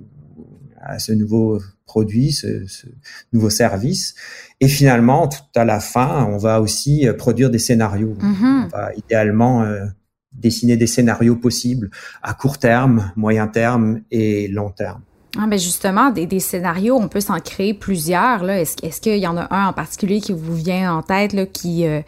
à 0.81 0.99
ce 0.99 1.13
nouveau 1.13 1.61
produit, 1.85 2.33
ce, 2.33 2.67
ce, 2.67 2.87
nouveau 3.33 3.51
service? 3.51 4.15
Et 4.61 4.69
finalement, 4.69 5.29
tout 5.29 5.41
à 5.55 5.65
la 5.65 5.81
fin, 5.81 6.25
on 6.25 6.39
va 6.39 6.63
aussi 6.63 7.07
euh, 7.07 7.13
produire 7.13 7.51
des 7.51 7.59
scénarios. 7.59 8.17
Mm-hmm. 8.19 8.65
On 8.65 8.69
va 8.69 8.95
idéalement 8.95 9.63
euh, 9.63 9.85
dessiner 10.33 10.79
des 10.79 10.87
scénarios 10.87 11.37
possibles 11.37 11.91
à 12.23 12.33
court 12.33 12.59
terme, 12.59 13.13
moyen 13.17 13.49
terme 13.49 14.01
et 14.11 14.49
long 14.49 14.71
terme. 14.71 15.03
Ah 15.39 15.47
ben 15.47 15.59
justement, 15.59 16.11
des, 16.11 16.27
des, 16.27 16.41
scénarios, 16.41 16.97
on 16.97 17.07
peut 17.07 17.21
s'en 17.21 17.39
créer 17.39 17.73
plusieurs. 17.73 18.43
Là. 18.43 18.61
Est-ce, 18.61 18.75
est-ce 18.85 19.01
qu'il 19.01 19.19
y 19.19 19.27
en 19.29 19.37
a 19.37 19.47
un 19.55 19.69
en 19.69 19.73
particulier 19.73 20.21
qui 20.21 20.33
vous 20.33 20.55
vient 20.57 20.93
en 20.93 21.03
tête 21.03 21.33
là, 21.33 21.47
qui, 21.47 21.87
euh, 21.87 22.01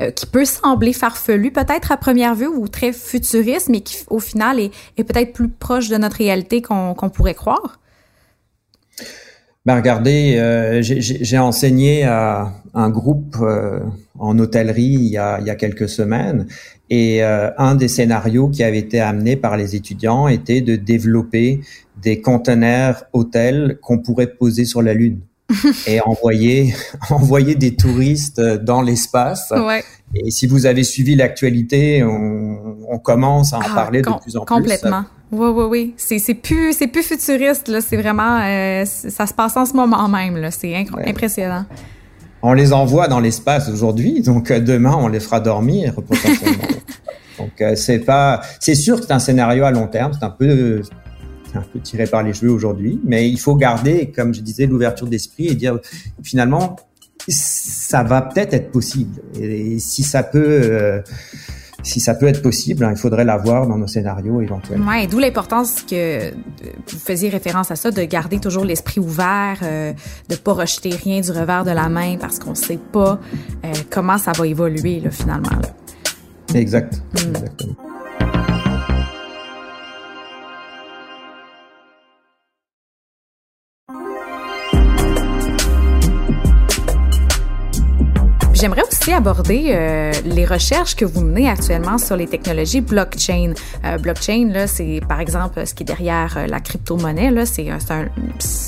euh, 0.00 0.12
qui 0.12 0.26
peut 0.26 0.44
sembler 0.44 0.92
farfelu 0.92 1.50
peut-être 1.50 1.90
à 1.90 1.96
première 1.96 2.36
vue 2.36 2.46
ou 2.46 2.68
très 2.68 2.92
futuriste, 2.92 3.68
mais 3.68 3.80
qui 3.80 4.04
au 4.08 4.20
final 4.20 4.60
est, 4.60 4.70
est 4.96 5.02
peut-être 5.02 5.32
plus 5.32 5.48
proche 5.48 5.88
de 5.88 5.96
notre 5.96 6.16
réalité 6.16 6.62
qu'on, 6.62 6.94
qu'on 6.94 7.10
pourrait 7.10 7.34
croire? 7.34 7.80
Ben 9.68 9.76
regardez, 9.76 10.36
euh, 10.38 10.80
j'ai, 10.80 11.36
enseigné 11.36 12.02
à 12.04 12.54
un 12.72 12.88
groupe 12.88 13.36
euh, 13.42 13.80
en 14.18 14.38
hôtellerie 14.38 14.94
il 14.94 15.10
y, 15.10 15.18
a, 15.18 15.40
il 15.40 15.46
y 15.46 15.50
a 15.50 15.56
quelques 15.56 15.90
semaines 15.90 16.46
et 16.88 17.22
euh, 17.22 17.50
un 17.58 17.74
des 17.74 17.88
scénarios 17.88 18.48
qui 18.48 18.64
avait 18.64 18.78
été 18.78 18.98
amené 18.98 19.36
par 19.36 19.58
les 19.58 19.76
étudiants 19.76 20.26
était 20.26 20.62
de 20.62 20.76
développer 20.76 21.60
des 22.00 22.22
conteneurs 22.22 23.04
hôtels 23.12 23.78
qu'on 23.82 23.98
pourrait 23.98 24.28
poser 24.28 24.64
sur 24.64 24.80
la 24.80 24.94
Lune 24.94 25.20
et 25.86 26.00
envoyer 26.00 26.74
envoyer 27.10 27.54
des 27.54 27.74
touristes 27.74 28.40
dans 28.40 28.82
l'espace. 28.82 29.50
Ouais. 29.50 29.82
Et 30.14 30.30
si 30.30 30.46
vous 30.46 30.66
avez 30.66 30.84
suivi 30.84 31.14
l'actualité, 31.14 32.02
on, 32.02 32.76
on, 32.88 32.98
commence 32.98 33.52
à 33.52 33.58
en 33.58 33.62
ah, 33.62 33.74
parler 33.74 34.02
de 34.02 34.10
plus 34.22 34.36
en 34.36 34.44
complètement. 34.44 34.56
plus. 34.56 34.70
Complètement. 34.70 35.04
Oui, 35.30 35.48
oui, 35.48 35.64
oui. 35.68 35.94
C'est, 35.96 36.18
c'est 36.18 36.34
plus, 36.34 36.72
c'est 36.72 36.86
plus 36.86 37.02
futuriste, 37.02 37.68
là. 37.68 37.80
C'est 37.80 37.96
vraiment, 37.96 38.40
euh, 38.42 38.84
ça 38.86 39.26
se 39.26 39.34
passe 39.34 39.56
en 39.56 39.66
ce 39.66 39.74
moment 39.74 40.08
même, 40.08 40.36
là. 40.36 40.50
C'est 40.50 40.74
impressionnant. 41.06 41.66
On 42.40 42.52
les 42.52 42.72
envoie 42.72 43.08
dans 43.08 43.20
l'espace 43.20 43.68
aujourd'hui, 43.68 44.22
donc 44.22 44.50
euh, 44.50 44.60
demain, 44.60 44.96
on 44.96 45.08
les 45.08 45.20
fera 45.20 45.40
dormir 45.40 45.94
potentiellement. 45.94 46.68
donc, 47.38 47.60
euh, 47.60 47.74
c'est 47.74 47.98
pas, 47.98 48.40
c'est 48.60 48.76
sûr 48.76 49.00
que 49.00 49.06
c'est 49.06 49.12
un 49.12 49.18
scénario 49.18 49.64
à 49.64 49.72
long 49.72 49.88
terme. 49.88 50.12
C'est 50.18 50.24
un 50.24 50.30
peu, 50.30 50.82
un 51.58 51.64
peu 51.72 51.80
tiré 51.80 52.06
par 52.06 52.22
les 52.22 52.32
cheveux 52.32 52.52
aujourd'hui, 52.52 53.00
mais 53.04 53.28
il 53.28 53.38
faut 53.38 53.56
garder, 53.56 54.10
comme 54.14 54.34
je 54.34 54.40
disais, 54.40 54.66
l'ouverture 54.66 55.06
d'esprit 55.06 55.48
et 55.48 55.54
dire 55.54 55.78
finalement, 56.22 56.76
ça 57.28 58.02
va 58.02 58.22
peut-être 58.22 58.54
être 58.54 58.70
possible. 58.70 59.20
Et, 59.38 59.78
si 59.78 60.02
ça 60.02 60.22
peut, 60.22 60.60
euh, 60.62 61.00
si 61.82 62.00
ça 62.00 62.14
peut 62.14 62.26
être 62.26 62.42
possible, 62.42 62.84
hein, 62.84 62.92
il 62.94 62.98
faudrait 62.98 63.24
l'avoir 63.24 63.66
dans 63.66 63.76
nos 63.76 63.86
scénarios 63.86 64.40
éventuellement. 64.40 64.90
Ouais, 64.90 65.06
d'où 65.06 65.18
l'importance 65.18 65.82
que 65.82 66.30
vous 66.30 66.98
faisiez 66.98 67.28
référence 67.28 67.70
à 67.70 67.76
ça, 67.76 67.90
de 67.90 68.02
garder 68.02 68.38
toujours 68.38 68.64
l'esprit 68.64 69.00
ouvert, 69.00 69.58
euh, 69.62 69.92
de 70.28 70.36
pas 70.36 70.52
rejeter 70.52 70.90
rien 70.90 71.20
du 71.20 71.30
revers 71.30 71.64
de 71.64 71.70
la 71.70 71.88
main 71.88 72.16
parce 72.18 72.38
qu'on 72.38 72.54
sait 72.54 72.78
pas 72.92 73.20
euh, 73.64 73.72
comment 73.90 74.18
ça 74.18 74.32
va 74.32 74.46
évoluer 74.46 75.00
là, 75.00 75.10
finalement. 75.10 75.50
Là. 75.50 76.58
Exact. 76.58 77.02
Mm. 77.14 77.28
Exactement. 77.28 77.87
J'aimerais 88.60 88.82
aussi 88.88 89.12
aborder 89.12 89.66
euh, 89.68 90.10
les 90.24 90.44
recherches 90.44 90.96
que 90.96 91.04
vous 91.04 91.20
menez 91.20 91.48
actuellement 91.48 91.96
sur 91.96 92.16
les 92.16 92.26
technologies 92.26 92.80
blockchain. 92.80 93.52
Euh, 93.84 93.98
blockchain, 93.98 94.48
là, 94.48 94.66
c'est 94.66 95.00
par 95.08 95.20
exemple 95.20 95.64
ce 95.64 95.74
qui 95.74 95.84
est 95.84 95.86
derrière 95.86 96.36
euh, 96.36 96.46
la 96.48 96.58
crypto-monnaie. 96.58 97.30
Là, 97.30 97.46
c'est 97.46 97.70
un, 97.70 97.78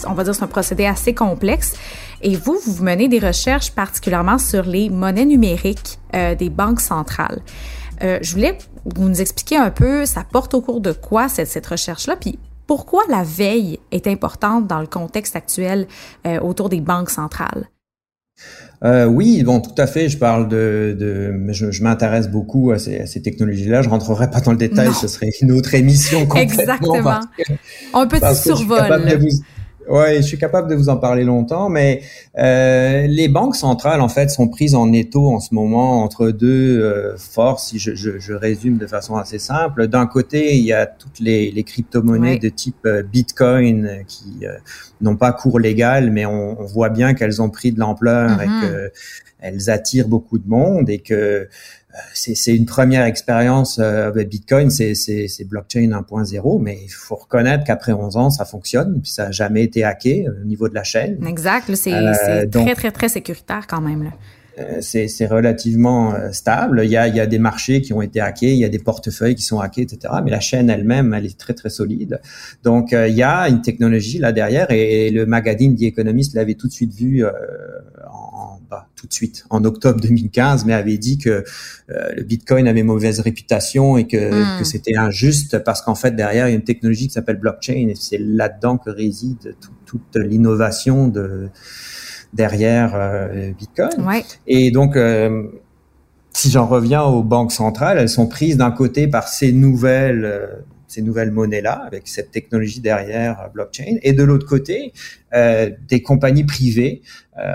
on 0.07 0.13
va 0.13 0.23
dire, 0.23 0.33
c'est 0.33 0.45
un 0.45 0.47
procédé 0.47 0.87
assez 0.87 1.13
complexe. 1.13 1.75
Et 2.23 2.37
vous, 2.37 2.57
vous 2.65 2.85
menez 2.85 3.09
des 3.09 3.19
recherches 3.19 3.73
particulièrement 3.73 4.39
sur 4.39 4.65
les 4.65 4.91
monnaies 4.91 5.25
numériques 5.25 5.99
euh, 6.15 6.37
des 6.37 6.51
banques 6.51 6.81
centrales. 6.81 7.41
Euh, 8.03 8.21
je 8.23 8.33
voulais 8.33 8.59
vous 8.85 9.09
nous 9.09 9.21
expliquer 9.21 9.57
un 9.57 9.71
peu, 9.71 10.07
ça 10.07 10.23
porte 10.23 10.55
au 10.55 10.61
cours 10.61 10.81
de 10.81 10.93
quoi 10.93 11.29
cette, 11.29 11.49
cette 11.49 11.67
recherche-là, 11.67 12.15
puis 12.15 12.39
pourquoi 12.69 13.03
la 13.09 13.25
veille 13.25 13.81
est 13.91 14.07
importante 14.07 14.69
dans 14.69 14.79
le 14.79 14.87
contexte 14.87 15.35
actuel 15.35 15.89
euh, 16.27 16.39
autour 16.39 16.69
des 16.69 16.81
banques 16.81 17.11
centrales? 17.11 17.69
Euh, 18.83 19.05
oui, 19.05 19.43
bon, 19.43 19.61
tout 19.61 19.75
à 19.77 19.87
fait. 19.87 20.09
Je 20.09 20.17
parle 20.17 20.49
de, 20.49 20.97
de 20.99 21.53
je, 21.53 21.71
je 21.71 21.83
m'intéresse 21.83 22.29
beaucoup 22.29 22.71
à 22.71 22.79
ces, 22.79 23.01
à 23.01 23.07
ces 23.07 23.21
technologies-là. 23.21 23.83
Je 23.83 23.89
rentrerai 23.89 24.31
pas 24.31 24.41
dans 24.41 24.53
le 24.53 24.57
détail, 24.57 24.89
non. 24.89 24.95
ce 24.95 25.07
serait 25.09 25.31
une 25.43 25.53
autre 25.53 25.75
émission 25.75 26.21
complètement. 26.27 26.61
Exactement. 26.61 27.21
Un 27.95 28.07
petit 28.07 28.35
survol. 28.35 28.89
Ouais, 29.89 30.17
je 30.17 30.23
suis 30.23 30.39
capable 30.39 30.69
de 30.69 30.75
vous 30.75 30.89
en 30.89 30.97
parler 30.99 31.25
longtemps, 31.25 31.69
mais 31.69 32.03
euh, 32.39 33.07
les 33.07 33.29
banques 33.29 33.57
centrales 33.57 34.01
en 34.01 34.09
fait 34.09 34.29
sont 34.29 34.47
prises 34.47 34.75
en 34.75 34.93
étau 34.93 35.29
en 35.29 35.41
ce 35.41 35.55
moment 35.55 36.03
entre 36.03 36.31
deux 36.31 36.81
euh, 36.81 37.17
forces. 37.17 37.69
Si 37.69 37.79
je, 37.79 37.95
je, 37.95 38.19
je, 38.19 38.33
résume 38.35 38.77
de 38.77 38.87
façon 38.87 39.17
assez 39.17 39.39
simple, 39.39 39.89
d'un 39.89 40.07
côté 40.07 40.57
il 40.57 40.65
y 40.65 40.73
a 40.73 40.87
toutes 40.87 41.19
les, 41.19 41.51
les 41.51 41.65
crypto-monnaies 41.65 42.33
ouais. 42.33 42.39
de 42.39 42.49
type 42.51 42.85
euh, 42.85 43.03
Bitcoin 43.03 44.05
qui 44.07 44.47
euh, 44.47 44.53
n'ont 45.01 45.17
pas 45.17 45.33
cours 45.33 45.59
légal, 45.59 46.11
mais 46.11 46.27
on, 46.27 46.61
on 46.61 46.67
voit 46.67 46.91
bien 46.91 47.15
qu'elles 47.15 47.41
ont 47.41 47.51
pris 47.51 47.73
de 47.73 47.81
l'ampleur 47.81 48.31
mm 48.31 48.41
-hmm. 48.41 48.87
et 48.87 48.91
qu'elles 49.41 49.71
attirent 49.71 50.09
beaucoup 50.09 50.39
de 50.39 50.49
monde 50.49 50.91
et 50.91 50.99
que 50.99 51.49
c'est 52.15 52.55
une 52.55 52.67
première 52.67 53.05
expérience 53.05 53.79
euh, 53.79 54.09
avec 54.09 54.29
Bitcoin, 54.29 54.71
c'est 54.71 55.45
blockchain 55.45 55.89
1.0, 55.89 56.63
mais 56.63 56.79
il 56.83 56.89
faut 56.89 57.17
reconnaître 57.17 57.65
qu'après 57.65 57.93
11 57.93 58.17
ans, 58.17 58.31
ça 58.31 58.45
fonctionne, 58.45 59.01
puis 59.03 59.11
ça 59.11 59.27
n'a 59.27 59.31
jamais 59.33 59.65
été 59.65 59.85
hacké 59.85 60.27
euh, 60.27 60.43
au 60.43 60.45
niveau 60.45 60.69
de 60.69 60.75
la 60.75 60.85
chaîne. 60.85 61.25
Exact, 61.27 61.75
c'est 61.75 61.93
euh, 61.93 62.47
très, 62.47 62.75
très, 62.75 62.91
très 62.93 63.09
sécuritaire 63.09 63.67
quand 63.67 63.81
même. 63.81 64.05
Là 64.05 64.11
c'est 64.81 65.27
relativement 65.27 66.15
stable. 66.33 66.83
Il 66.85 66.91
y, 66.91 66.97
a, 66.97 67.09
il 67.09 67.17
y 67.17 67.21
a 67.21 67.27
des 67.27 67.39
marchés 67.39 67.81
qui 67.81 67.93
ont 67.93 68.03
été 68.03 68.21
hackés, 68.21 68.53
il 68.53 68.59
y 68.59 68.65
a 68.65 68.69
des 68.69 68.79
portefeuilles 68.79 69.35
qui 69.35 69.43
sont 69.43 69.61
hackés, 69.61 69.83
etc. 69.83 70.15
Mais 70.25 70.31
la 70.31 70.41
chaîne 70.41 70.71
elle-même, 70.71 71.15
elle 71.15 71.27
est 71.27 71.39
très 71.39 71.55
très 71.55 71.71
solide. 71.71 72.21
Donc 72.63 72.93
il 72.93 73.15
y 73.15 73.23
a 73.23 73.49
une 73.49 73.63
technologie 73.63 74.19
là 74.19 74.33
derrière 74.33 74.71
et, 74.71 75.11
le 75.11 75.27
magazine 75.27 75.77
The 75.77 75.83
Economist 75.83 76.35
l'avait 76.35 76.55
tout 76.55 76.69
de 76.69 76.73
suite 76.73 76.95
vu 76.95 77.25
euh, 77.25 77.31
pas 78.69 78.89
tout 78.97 79.07
de 79.07 79.13
suite, 79.13 79.45
en 79.51 79.65
octobre 79.65 80.01
2015, 80.01 80.65
mais 80.65 80.73
avait 80.73 80.99
dit 80.99 81.19
que 81.19 81.45
euh, 81.91 82.13
le 82.17 82.23
Bitcoin 82.23 82.69
avait 82.69 82.83
mauvaise 82.83 83.21
réputation 83.21 83.99
et 83.99 84.07
que, 84.07 84.57
mm. 84.57 84.59
que 84.59 84.65
c'était 84.65 84.97
injuste 84.97 85.59
parce 85.59 85.83
qu'en 85.83 85.95
fait 85.95 86.15
derrière 86.15 86.49
il 86.49 86.53
y 86.53 86.55
a 86.55 86.57
une 86.57 86.65
technologie 86.65 87.09
qui 87.09 87.15
s'appelle 87.15 87.39
blockchain 87.39 87.89
et 87.89 87.95
c'est 87.99 88.19
là-dedans 88.19 88.79
que 88.79 88.91
réside 88.91 89.57
tout, 89.61 89.73
toute 89.87 90.17
l'innovation 90.17 91.09
de 91.09 91.49
derrière 92.33 92.93
euh, 92.95 93.53
Bitcoin. 93.53 94.07
Ouais. 94.07 94.25
Et 94.47 94.71
donc 94.71 94.97
euh, 94.97 95.45
si 96.33 96.51
j'en 96.51 96.67
reviens 96.67 97.03
aux 97.03 97.23
banques 97.23 97.53
centrales, 97.53 97.99
elles 97.99 98.09
sont 98.09 98.27
prises 98.27 98.57
d'un 98.57 98.71
côté 98.71 99.09
par 99.09 99.29
ces 99.29 99.53
nouvelles 99.53 100.25
euh, 100.25 100.47
ces 100.91 101.03
nouvelles 101.03 101.31
monnaies-là, 101.31 101.85
avec 101.87 102.09
cette 102.09 102.33
technologie 102.33 102.81
derrière 102.81 103.49
blockchain, 103.55 103.99
et 104.03 104.13
de 104.13 104.25
l'autre 104.25 104.47
côté, 104.47 104.93
euh, 105.35 105.71
des 105.89 106.03
compagnies 106.03 106.45
privées. 106.45 107.03
Euh, 107.39 107.53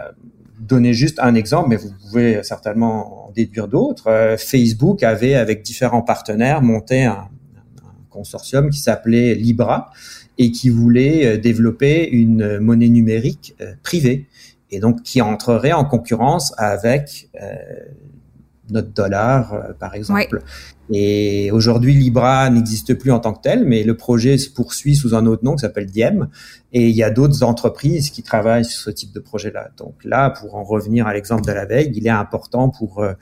donner 0.58 0.94
juste 0.94 1.20
un 1.20 1.36
exemple, 1.36 1.68
mais 1.70 1.76
vous 1.76 1.92
pouvez 2.02 2.42
certainement 2.44 3.28
en 3.28 3.32
déduire 3.32 3.68
d'autres. 3.68 4.08
Euh, 4.08 4.38
Facebook 4.38 5.04
avait, 5.04 5.36
avec 5.36 5.64
différents 5.64 6.02
partenaires, 6.02 6.62
monté 6.62 7.04
un, 7.04 7.12
un 7.14 8.10
consortium 8.10 8.70
qui 8.70 8.80
s'appelait 8.80 9.36
Libra 9.36 9.92
et 10.38 10.52
qui 10.52 10.70
voulait 10.70 11.26
euh, 11.26 11.38
développer 11.38 12.10
une 12.10 12.60
monnaie 12.60 12.88
numérique 12.88 13.54
euh, 13.60 13.74
privée. 13.84 14.28
Et 14.76 14.80
donc 14.80 15.02
qui 15.02 15.22
entrerait 15.22 15.74
en 15.74 15.86
concurrence 15.86 16.54
avec 16.58 17.30
notre 18.70 18.92
dollar, 18.92 19.54
euh, 19.54 19.74
par 19.74 19.96
exemple. 19.96 20.42
Et 20.92 21.50
aujourd'hui, 21.52 21.94
Libra 21.94 22.50
n'existe 22.50 22.94
plus 22.94 23.12
en 23.12 23.20
tant 23.20 23.34
que 23.34 23.42
tel, 23.42 23.66
mais 23.66 23.84
le 23.84 23.98
projet 23.98 24.38
se 24.38 24.50
poursuit 24.50 24.96
sous 24.96 25.16
un 25.16 25.26
autre 25.26 25.44
nom 25.44 25.56
qui 25.56 25.62
s'appelle 25.62 25.88
Diem. 25.88 26.30
Et 26.74 26.90
il 26.90 26.96
y 26.96 27.04
a 27.04 27.10
d'autres 27.10 27.44
entreprises 27.44 28.12
qui 28.12 28.24
travaillent 28.24 28.66
sur 28.66 28.80
ce 28.80 28.92
type 28.92 29.12
de 29.12 29.20
projet-là. 29.20 29.70
Donc 29.78 29.96
là, 30.04 30.30
pour 30.30 30.56
en 30.56 30.64
revenir 30.64 31.08
à 31.08 31.14
l'exemple 31.14 31.44
de 31.44 31.52
la 31.52 31.66
veille, 31.66 31.92
il 31.96 32.06
est 32.06 32.12
important 32.12 32.70
pour 32.70 33.00
euh, 33.00 33.14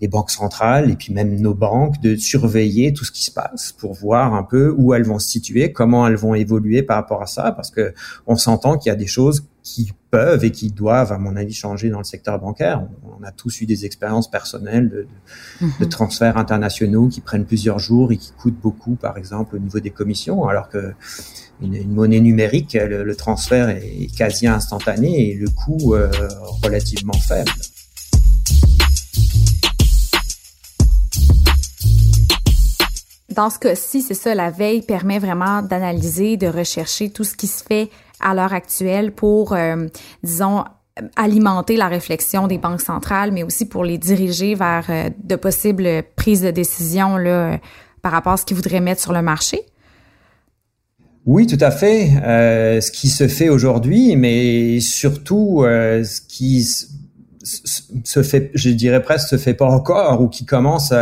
les 0.00 0.08
banques 0.08 0.30
centrales 0.30 0.90
et 0.90 0.96
puis 0.96 1.12
même 1.12 1.40
nos 1.40 1.54
banques 1.54 2.00
de 2.00 2.16
surveiller 2.16 2.92
tout 2.92 3.04
ce 3.04 3.12
qui 3.12 3.24
se 3.24 3.30
passe 3.30 3.72
pour 3.72 3.94
voir 3.94 4.34
un 4.34 4.44
peu 4.44 4.74
où 4.76 4.94
elles 4.94 5.04
vont 5.04 5.18
se 5.18 5.28
situer, 5.28 5.72
comment 5.72 6.06
elles 6.06 6.16
vont 6.16 6.34
évoluer 6.34 6.82
par 6.82 6.96
rapport 6.96 7.22
à 7.22 7.26
ça, 7.26 7.52
parce 7.52 7.70
que 7.70 7.94
on 8.26 8.36
s'entend 8.36 8.78
qu'il 8.78 8.90
y 8.90 8.92
a 8.92 8.96
des 8.96 9.08
choses 9.08 9.44
qui 9.68 9.92
peuvent 10.10 10.44
et 10.44 10.50
qui 10.50 10.70
doivent, 10.70 11.12
à 11.12 11.18
mon 11.18 11.36
avis, 11.36 11.52
changer 11.52 11.90
dans 11.90 11.98
le 11.98 12.04
secteur 12.04 12.38
bancaire. 12.38 12.86
On, 13.20 13.22
a 13.22 13.32
tous 13.32 13.60
eu 13.60 13.66
des 13.66 13.84
expériences 13.84 14.30
personnelles 14.30 14.88
de, 14.88 15.06
de, 15.60 15.66
de, 15.80 15.84
mhm. 15.84 15.88
transferts 15.90 16.38
internationaux 16.38 17.08
qui 17.08 17.20
prennent 17.20 17.44
plusieurs 17.44 17.78
jours 17.78 18.10
et 18.12 18.16
qui 18.16 18.32
coûtent 18.32 18.60
beaucoup, 18.60 18.94
par 18.94 19.18
exemple, 19.18 19.56
au 19.56 19.58
niveau 19.58 19.80
des 19.80 19.90
commissions, 19.90 20.48
alors 20.48 20.70
que 20.70 20.94
une, 21.60 21.74
une 21.74 21.92
monnaie 21.92 22.20
numérique, 22.20 22.78
le, 22.80 23.04
le, 23.04 23.16
transfert 23.16 23.68
est 23.68 24.16
quasi 24.16 24.46
instantané 24.46 25.30
et 25.30 25.34
le 25.34 25.48
coût 25.48 25.94
euh, 25.94 26.08
relativement 26.62 27.12
faible. 27.12 27.50
dans 33.38 33.50
ce 33.50 33.60
cas-ci, 33.60 34.02
c'est 34.02 34.14
ça, 34.14 34.34
la 34.34 34.50
veille 34.50 34.82
permet 34.82 35.20
vraiment 35.20 35.62
d'analyser, 35.62 36.36
de 36.36 36.48
rechercher 36.48 37.10
tout 37.10 37.22
ce 37.22 37.36
qui 37.36 37.46
se 37.46 37.62
fait 37.62 37.88
à 38.20 38.34
l'heure 38.34 38.52
actuelle 38.52 39.12
pour, 39.12 39.52
euh, 39.52 39.86
disons, 40.22 40.64
alimenter 41.16 41.76
la 41.76 41.88
réflexion 41.88 42.46
des 42.46 42.58
banques 42.58 42.80
centrales, 42.80 43.32
mais 43.32 43.42
aussi 43.42 43.66
pour 43.66 43.84
les 43.84 43.98
diriger 43.98 44.54
vers 44.54 44.86
euh, 44.88 45.10
de 45.22 45.36
possibles 45.36 46.02
prises 46.16 46.42
de 46.42 46.50
décision 46.50 47.16
là, 47.16 47.58
par 48.02 48.12
rapport 48.12 48.32
à 48.32 48.36
ce 48.36 48.44
qu'ils 48.44 48.56
voudraient 48.56 48.80
mettre 48.80 49.00
sur 49.00 49.12
le 49.12 49.22
marché? 49.22 49.62
Oui, 51.26 51.46
tout 51.46 51.58
à 51.60 51.70
fait. 51.70 52.10
Euh, 52.24 52.80
ce 52.80 52.90
qui 52.90 53.08
se 53.08 53.28
fait 53.28 53.50
aujourd'hui, 53.50 54.16
mais 54.16 54.80
surtout 54.80 55.62
euh, 55.62 56.02
ce 56.02 56.22
qui 56.22 56.66
se 58.04 58.22
fait, 58.22 58.50
je 58.54 58.70
dirais 58.70 59.02
presque, 59.02 59.28
se 59.28 59.38
fait 59.38 59.54
pas 59.54 59.66
encore 59.66 60.20
ou 60.20 60.28
qui 60.28 60.44
commence, 60.44 60.92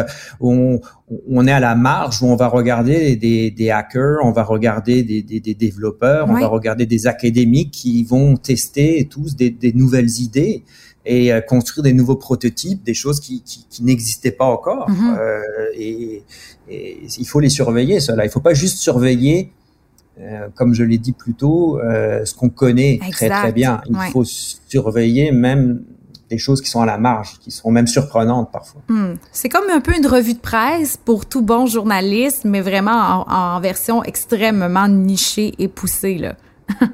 on, 0.41 0.81
on 1.29 1.47
est 1.47 1.53
à 1.53 1.61
la 1.61 1.75
marge 1.75 2.23
où 2.23 2.27
on 2.27 2.37
va 2.37 2.49
regarder 2.49 3.17
des, 3.17 3.51
des 3.51 3.71
hackers, 3.71 4.19
on 4.23 4.33
va 4.33 4.43
regarder 4.43 5.03
des, 5.03 5.23
des, 5.23 5.41
des 5.41 5.55
développeurs, 5.55 6.29
on 6.29 6.35
va 6.35 6.47
regarder 6.47 6.87
des 6.87 7.07
académiques 7.07 7.73
qui 7.73 8.05
vont 8.05 8.37
tester 8.37 9.09
tous 9.11 9.37
des, 9.37 9.51
des 9.51 9.73
nouvelles 9.73 10.21
idées 10.21 10.65
et 11.05 11.33
euh, 11.33 11.41
construire 11.41 11.85
des 11.85 11.93
nouveaux 11.93 12.17
prototypes, 12.17 12.83
des 12.83 12.95
choses 12.95 13.21
qui, 13.21 13.43
qui, 13.43 13.67
qui 13.71 13.85
n'existaient 13.85 14.33
pas 14.33 14.47
encore. 14.47 14.91
Mm-hmm. 14.91 15.19
euh, 15.19 15.41
et, 15.77 16.23
et, 16.69 16.99
il 17.19 17.27
faut 17.27 17.39
les 17.39 17.49
surveiller, 17.49 18.01
cela. 18.01 18.25
Il 18.25 18.31
faut 18.31 18.41
pas 18.41 18.55
juste 18.55 18.79
surveiller 18.79 19.53
euh, 20.19 20.49
comme 20.55 20.73
je 20.73 20.83
l'ai 20.83 20.97
dit 20.97 21.13
plus 21.13 21.35
tôt, 21.35 21.79
euh, 21.79 22.25
ce 22.25 22.35
qu'on 22.35 22.49
connaît 22.49 22.99
très 23.13 23.29
très 23.29 23.53
bien. 23.53 23.83
Il 23.91 23.97
faut 24.13 24.25
surveiller 24.25 25.31
même 25.31 25.83
des 26.29 26.39
choses 26.39 26.61
qui 26.61 26.69
sont 26.69 26.81
à 26.81 26.87
la 26.87 26.99
marge, 26.99 27.39
qui 27.41 27.51
sont 27.51 27.71
même 27.71 27.87
surprenantes 27.87 28.51
parfois. 28.53 28.83
Hmm. 28.89 29.15
C'est 29.33 29.49
comme 29.49 29.71
un 29.73 29.81
peu 29.81 29.97
une 29.97 30.07
revue 30.07 30.35
de 30.35 30.41
presse 30.41 30.97
pour 30.97 31.27
tout 31.27 31.43
bon 31.43 31.67
journaliste, 31.67 32.45
mais 32.45 32.61
vraiment 32.61 33.25
en, 33.27 33.57
en 33.57 33.61
version 33.61 34.03
extrêmement 34.05 34.89
nichée 34.89 35.55
et 35.59 35.69
poussée. 35.69 36.19
Là. 36.19 36.37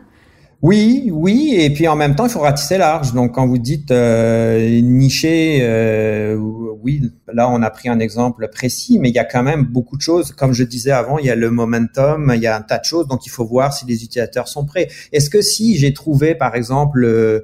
oui, 0.63 1.11
oui, 1.13 1.55
et 1.57 1.71
puis 1.71 1.89
en 1.89 1.97
même 1.97 2.15
temps, 2.15 2.27
il 2.27 2.31
faut 2.31 2.41
ratisser 2.41 2.79
large. 2.79 3.13
Donc 3.15 3.35
quand 3.35 3.47
vous 3.47 3.59
dites 3.59 3.91
euh, 3.91 4.81
niché, 4.81 5.61
euh, 5.63 6.37
oui, 6.37 7.11
là 7.33 7.49
on 7.51 7.63
a 7.63 7.71
pris 7.71 7.89
un 7.89 7.99
exemple 7.99 8.49
précis, 8.53 8.99
mais 8.99 9.09
il 9.09 9.15
y 9.15 9.19
a 9.19 9.25
quand 9.25 9.43
même 9.43 9.65
beaucoup 9.65 9.97
de 9.97 10.03
choses. 10.03 10.33
Comme 10.33 10.53
je 10.53 10.65
disais 10.65 10.93
avant, 10.93 11.19
il 11.19 11.27
y 11.27 11.31
a 11.31 11.35
le 11.35 11.51
momentum, 11.51 12.33
il 12.35 12.41
y 12.41 12.47
a 12.47 12.57
un 12.57 12.63
tas 12.63 12.79
de 12.79 12.85
choses, 12.85 13.09
donc 13.09 13.27
il 13.27 13.31
faut 13.31 13.45
voir 13.45 13.73
si 13.73 13.87
les 13.87 14.05
utilisateurs 14.05 14.49
sont 14.49 14.65
prêts. 14.65 14.89
Est-ce 15.13 15.31
que 15.31 15.43
si 15.43 15.77
j'ai 15.77 15.93
trouvé, 15.93 16.35
par 16.35 16.55
exemple, 16.55 17.05
euh, 17.05 17.41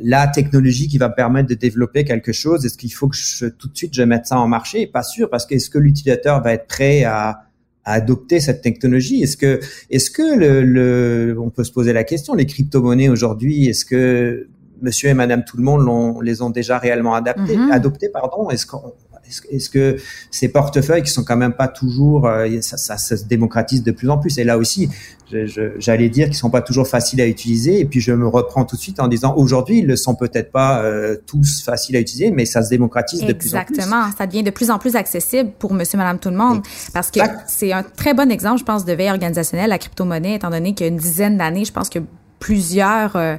la 0.00 0.28
technologie 0.28 0.88
qui 0.88 0.98
va 0.98 1.08
permettre 1.08 1.48
de 1.48 1.54
développer 1.54 2.04
quelque 2.04 2.32
chose, 2.32 2.64
est-ce 2.64 2.78
qu'il 2.78 2.92
faut 2.92 3.08
que 3.08 3.16
je, 3.16 3.46
tout 3.46 3.68
de 3.68 3.76
suite 3.76 3.94
je 3.94 4.02
mette 4.02 4.26
ça 4.26 4.38
en 4.38 4.46
marché? 4.46 4.86
Pas 4.86 5.02
sûr, 5.02 5.28
parce 5.28 5.46
que 5.46 5.54
est-ce 5.54 5.70
que 5.70 5.78
l'utilisateur 5.78 6.42
va 6.42 6.52
être 6.52 6.66
prêt 6.66 7.04
à, 7.04 7.42
à 7.84 7.92
adopter 7.94 8.40
cette 8.40 8.62
technologie? 8.62 9.22
Est-ce 9.22 9.36
que, 9.36 9.60
est-ce 9.90 10.10
que 10.10 10.38
le, 10.38 10.62
le, 10.62 11.36
on 11.40 11.50
peut 11.50 11.64
se 11.64 11.72
poser 11.72 11.92
la 11.92 12.04
question, 12.04 12.34
les 12.34 12.46
crypto-monnaies 12.46 13.08
aujourd'hui, 13.08 13.66
est-ce 13.66 13.84
que 13.84 14.48
Monsieur 14.82 15.10
et 15.10 15.14
Madame 15.14 15.44
tout 15.44 15.56
le 15.58 15.62
monde 15.62 16.22
les 16.22 16.40
ont 16.40 16.50
déjà 16.50 16.78
réellement 16.78 17.14
adaptés, 17.14 17.56
mm-hmm. 17.56 17.72
adoptés, 17.72 18.08
pardon 18.08 18.48
Est-ce 18.48 18.64
qu'on 18.64 18.94
est-ce 19.50 19.70
que 19.70 19.96
ces 20.30 20.48
portefeuilles 20.48 21.02
qui 21.02 21.10
sont 21.10 21.24
quand 21.24 21.36
même 21.36 21.54
pas 21.54 21.68
toujours, 21.68 22.26
euh, 22.26 22.48
ça, 22.60 22.76
ça, 22.76 22.96
ça, 22.96 23.16
se 23.16 23.24
démocratise 23.24 23.82
de 23.82 23.92
plus 23.92 24.10
en 24.10 24.18
plus. 24.18 24.38
Et 24.38 24.44
là 24.44 24.58
aussi, 24.58 24.88
j'allais 25.78 26.08
dire 26.08 26.26
qu'ils 26.26 26.36
sont 26.36 26.50
pas 26.50 26.62
toujours 26.62 26.86
faciles 26.86 27.20
à 27.20 27.26
utiliser. 27.26 27.80
Et 27.80 27.84
puis 27.84 28.00
je 28.00 28.12
me 28.12 28.26
reprends 28.26 28.64
tout 28.64 28.76
de 28.76 28.80
suite 28.80 29.00
en 29.00 29.08
disant 29.08 29.34
aujourd'hui, 29.36 29.78
ils 29.78 29.86
ne 29.86 29.96
sont 29.96 30.14
peut-être 30.14 30.50
pas 30.50 30.82
euh, 30.82 31.16
tous 31.26 31.62
faciles 31.62 31.96
à 31.96 32.00
utiliser, 32.00 32.30
mais 32.30 32.44
ça 32.44 32.62
se 32.62 32.70
démocratise 32.70 33.20
de 33.20 33.32
plus 33.32 33.54
en 33.54 33.64
plus. 33.64 33.74
Exactement, 33.74 34.04
ça 34.16 34.26
devient 34.26 34.42
de 34.42 34.50
plus 34.50 34.70
en 34.70 34.78
plus 34.78 34.96
accessible 34.96 35.52
pour 35.58 35.72
Monsieur, 35.72 35.98
Madame, 35.98 36.18
tout 36.18 36.30
le 36.30 36.36
monde, 36.36 36.62
parce 36.92 37.10
que 37.10 37.20
c'est 37.46 37.72
un 37.72 37.82
très 37.82 38.14
bon 38.14 38.30
exemple, 38.30 38.58
je 38.58 38.64
pense, 38.64 38.84
de 38.84 38.92
veille 38.92 39.10
organisationnelle 39.10 39.70
la 39.70 39.78
crypto-monnaie, 39.78 40.34
étant 40.34 40.50
donné 40.50 40.74
qu'il 40.74 40.86
y 40.86 40.88
a 40.88 40.92
une 40.92 40.98
dizaine 40.98 41.36
d'années, 41.36 41.64
je 41.64 41.72
pense 41.72 41.88
que 41.88 42.00
plusieurs, 42.40 43.14
euh, 43.14 43.36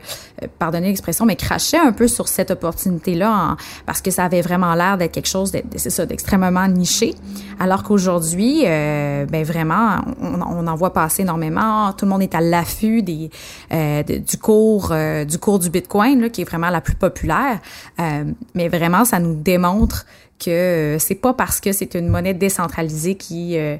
pardonnez 0.59 0.87
l'expression, 0.87 1.25
mais 1.25 1.35
crachaient 1.35 1.79
un 1.79 1.91
peu 1.91 2.07
sur 2.07 2.27
cette 2.27 2.51
opportunité-là 2.51 3.57
parce 3.85 4.01
que 4.01 4.11
ça 4.11 4.23
avait 4.23 4.41
vraiment 4.41 4.73
l'air 4.75 4.97
d'être 4.97 5.11
quelque 5.11 5.27
chose, 5.27 5.51
d'extrêmement 5.51 6.67
niché. 6.67 7.15
Alors 7.59 7.83
qu'aujourd'hui, 7.83 8.63
euh, 8.65 9.25
ben 9.25 9.43
vraiment, 9.43 9.97
on, 10.21 10.67
en 10.67 10.75
voit 10.75 10.93
passer 10.93 11.23
énormément. 11.23 11.91
Tout 11.93 12.05
le 12.05 12.11
monde 12.11 12.21
est 12.21 12.35
à 12.35 12.41
l'affût 12.41 13.01
des 13.01 13.29
euh, 13.73 14.03
du 14.03 14.37
cours 14.37 14.91
euh, 14.91 15.25
du 15.25 15.37
cours 15.37 15.59
du 15.59 15.69
Bitcoin, 15.69 16.21
là, 16.21 16.29
qui 16.29 16.41
est 16.41 16.45
vraiment 16.45 16.69
la 16.69 16.81
plus 16.81 16.95
populaire. 16.95 17.59
Euh, 17.99 18.23
mais 18.53 18.69
vraiment, 18.69 19.03
ça 19.05 19.19
nous 19.19 19.35
démontre 19.35 20.05
que 20.43 20.97
c'est 20.99 21.15
pas 21.15 21.33
parce 21.33 21.59
que 21.59 21.71
c'est 21.71 21.93
une 21.95 22.07
monnaie 22.07 22.33
décentralisée 22.33 23.15
qui 23.15 23.57
euh, 23.57 23.77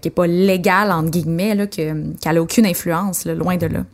qui 0.00 0.08
est 0.08 0.12
pas 0.12 0.26
légale 0.26 0.90
entre 0.90 1.10
guillemets 1.10 1.54
là 1.54 1.66
que 1.66 2.14
qu'elle 2.16 2.38
a 2.38 2.42
aucune 2.42 2.64
influence 2.64 3.26
là, 3.26 3.34
loin 3.34 3.56
de 3.56 3.66
là. 3.66 3.84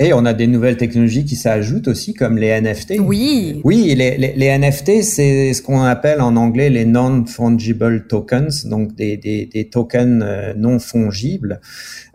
Et 0.00 0.12
on 0.12 0.24
a 0.24 0.32
des 0.32 0.46
nouvelles 0.46 0.76
technologies 0.76 1.24
qui 1.24 1.34
s'ajoutent 1.34 1.88
aussi, 1.88 2.14
comme 2.14 2.38
les 2.38 2.60
NFT. 2.60 2.94
Oui. 3.00 3.60
Oui, 3.64 3.94
les, 3.96 4.16
les, 4.16 4.32
les 4.36 4.58
NFT, 4.58 5.02
c'est 5.02 5.52
ce 5.52 5.60
qu'on 5.60 5.82
appelle 5.82 6.20
en 6.20 6.36
anglais 6.36 6.70
les 6.70 6.84
non-fungible 6.84 8.06
tokens, 8.06 8.66
donc 8.66 8.94
des, 8.94 9.16
des, 9.16 9.46
des 9.46 9.68
tokens 9.68 10.22
euh, 10.24 10.54
non 10.56 10.78
fongibles. 10.78 11.60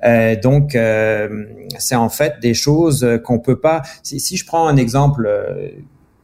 Euh, 0.05 0.35
donc, 0.39 0.75
euh, 0.75 1.45
c'est 1.77 1.95
en 1.95 2.09
fait 2.09 2.35
des 2.41 2.53
choses 2.53 3.05
qu'on 3.25 3.39
peut 3.39 3.59
pas. 3.59 3.81
Si, 4.01 4.21
si 4.21 4.37
je 4.37 4.45
prends 4.45 4.67
un 4.67 4.77
exemple 4.77 5.29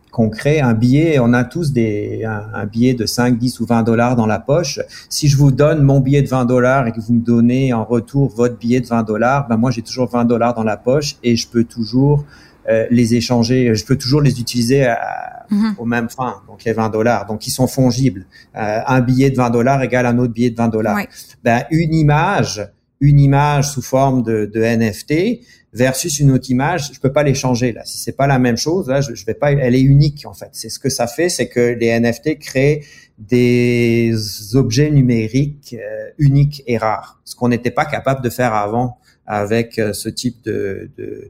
euh, 0.10 0.12
concret, 0.12 0.60
un 0.60 0.74
billet, 0.74 1.20
on 1.20 1.34
a 1.34 1.44
tous 1.44 1.72
des, 1.72 2.24
un, 2.26 2.66
billet 2.66 2.94
de 2.94 3.06
5, 3.06 3.38
10 3.38 3.60
ou 3.60 3.66
20 3.66 3.84
dollars 3.84 4.16
dans 4.16 4.26
la 4.26 4.40
poche. 4.40 4.80
Si 5.10 5.28
je 5.28 5.38
vous 5.38 5.52
donne 5.52 5.82
mon 5.82 6.00
billet 6.00 6.22
de 6.22 6.28
20 6.28 6.46
dollars 6.46 6.88
et 6.88 6.92
que 6.92 7.00
vous 7.00 7.14
me 7.14 7.22
donnez 7.22 7.74
en 7.74 7.84
retour 7.84 8.34
votre 8.36 8.58
billet 8.58 8.82
de 8.82 8.88
20 8.88 9.04
dollars, 9.04 9.48
ben 9.48 9.58
moi 9.58 9.72
j'ai 9.72 9.82
toujours 9.82 10.10
20 10.10 10.26
dollars 10.26 10.54
dans 10.54 10.64
la 10.64 10.78
poche 10.78 11.18
et 11.24 11.36
je 11.36 11.48
peux 11.48 11.64
toujours 11.64 12.26
euh, 12.70 12.86
les 12.92 13.16
échanger, 13.16 13.74
je 13.74 13.86
peux 13.86 13.96
toujours 13.96 14.22
les 14.22 14.40
utiliser 14.40 14.86
à, 14.86 15.46
mm-hmm. 15.50 15.76
aux 15.78 15.86
mêmes 15.86 16.10
fins, 16.10 16.42
donc 16.48 16.64
les 16.64 16.74
20 16.74 16.90
dollars. 16.90 17.26
Donc 17.26 17.48
ils 17.48 17.52
sont 17.52 17.68
fongibles. 17.68 18.26
Euh, 18.56 18.80
un 18.86 19.02
billet 19.02 19.30
de 19.32 19.38
20 19.38 19.50
dollars 19.50 19.82
égale 19.82 20.06
un 20.06 20.18
autre 20.20 20.34
billet 20.34 20.50
de 20.50 20.58
20 20.58 20.68
dollars. 20.68 21.00
Ben 21.44 21.64
une 21.72 21.94
image, 21.94 22.68
une 23.00 23.20
image 23.20 23.72
sous 23.72 23.82
forme 23.82 24.24
de, 24.24 24.50
de 24.54 24.62
NFT, 24.62 25.42
versus 25.74 26.20
une 26.20 26.32
autre 26.32 26.50
image, 26.50 26.92
je 26.94 27.00
peux 27.00 27.12
pas 27.12 27.24
les 27.24 27.34
changer 27.34 27.72
là. 27.72 27.84
Si 27.86 27.98
c'est 27.98 28.18
pas 28.18 28.28
la 28.28 28.40
même 28.40 28.58
chose, 28.58 28.88
là, 28.88 29.02
je, 29.02 29.14
je 29.14 29.26
vais 29.26 29.34
pas. 29.34 29.52
Elle 29.52 29.76
est 29.76 29.82
unique 29.82 30.26
en 30.26 30.34
fait. 30.34 30.50
C'est 30.54 30.70
ce 30.70 30.80
que 30.80 30.90
ça 30.90 31.08
fait, 31.08 31.30
c'est 31.30 31.48
que 31.48 31.60
les 31.80 32.00
NFT 32.00 32.40
créent 32.40 32.84
des 33.20 34.14
objets 34.56 34.90
numériques 34.90 35.76
euh, 35.78 36.10
uniques 36.18 36.64
et 36.68 36.78
rares, 36.78 37.20
ce 37.26 37.36
qu'on 37.36 37.50
n'était 37.50 37.72
pas 37.72 37.86
capable 37.86 38.24
de 38.24 38.30
faire 38.30 38.54
avant 38.54 38.98
avec 39.26 39.78
euh, 39.78 39.94
ce 39.94 40.08
type 40.08 40.42
de, 40.44 40.90
de 40.98 41.30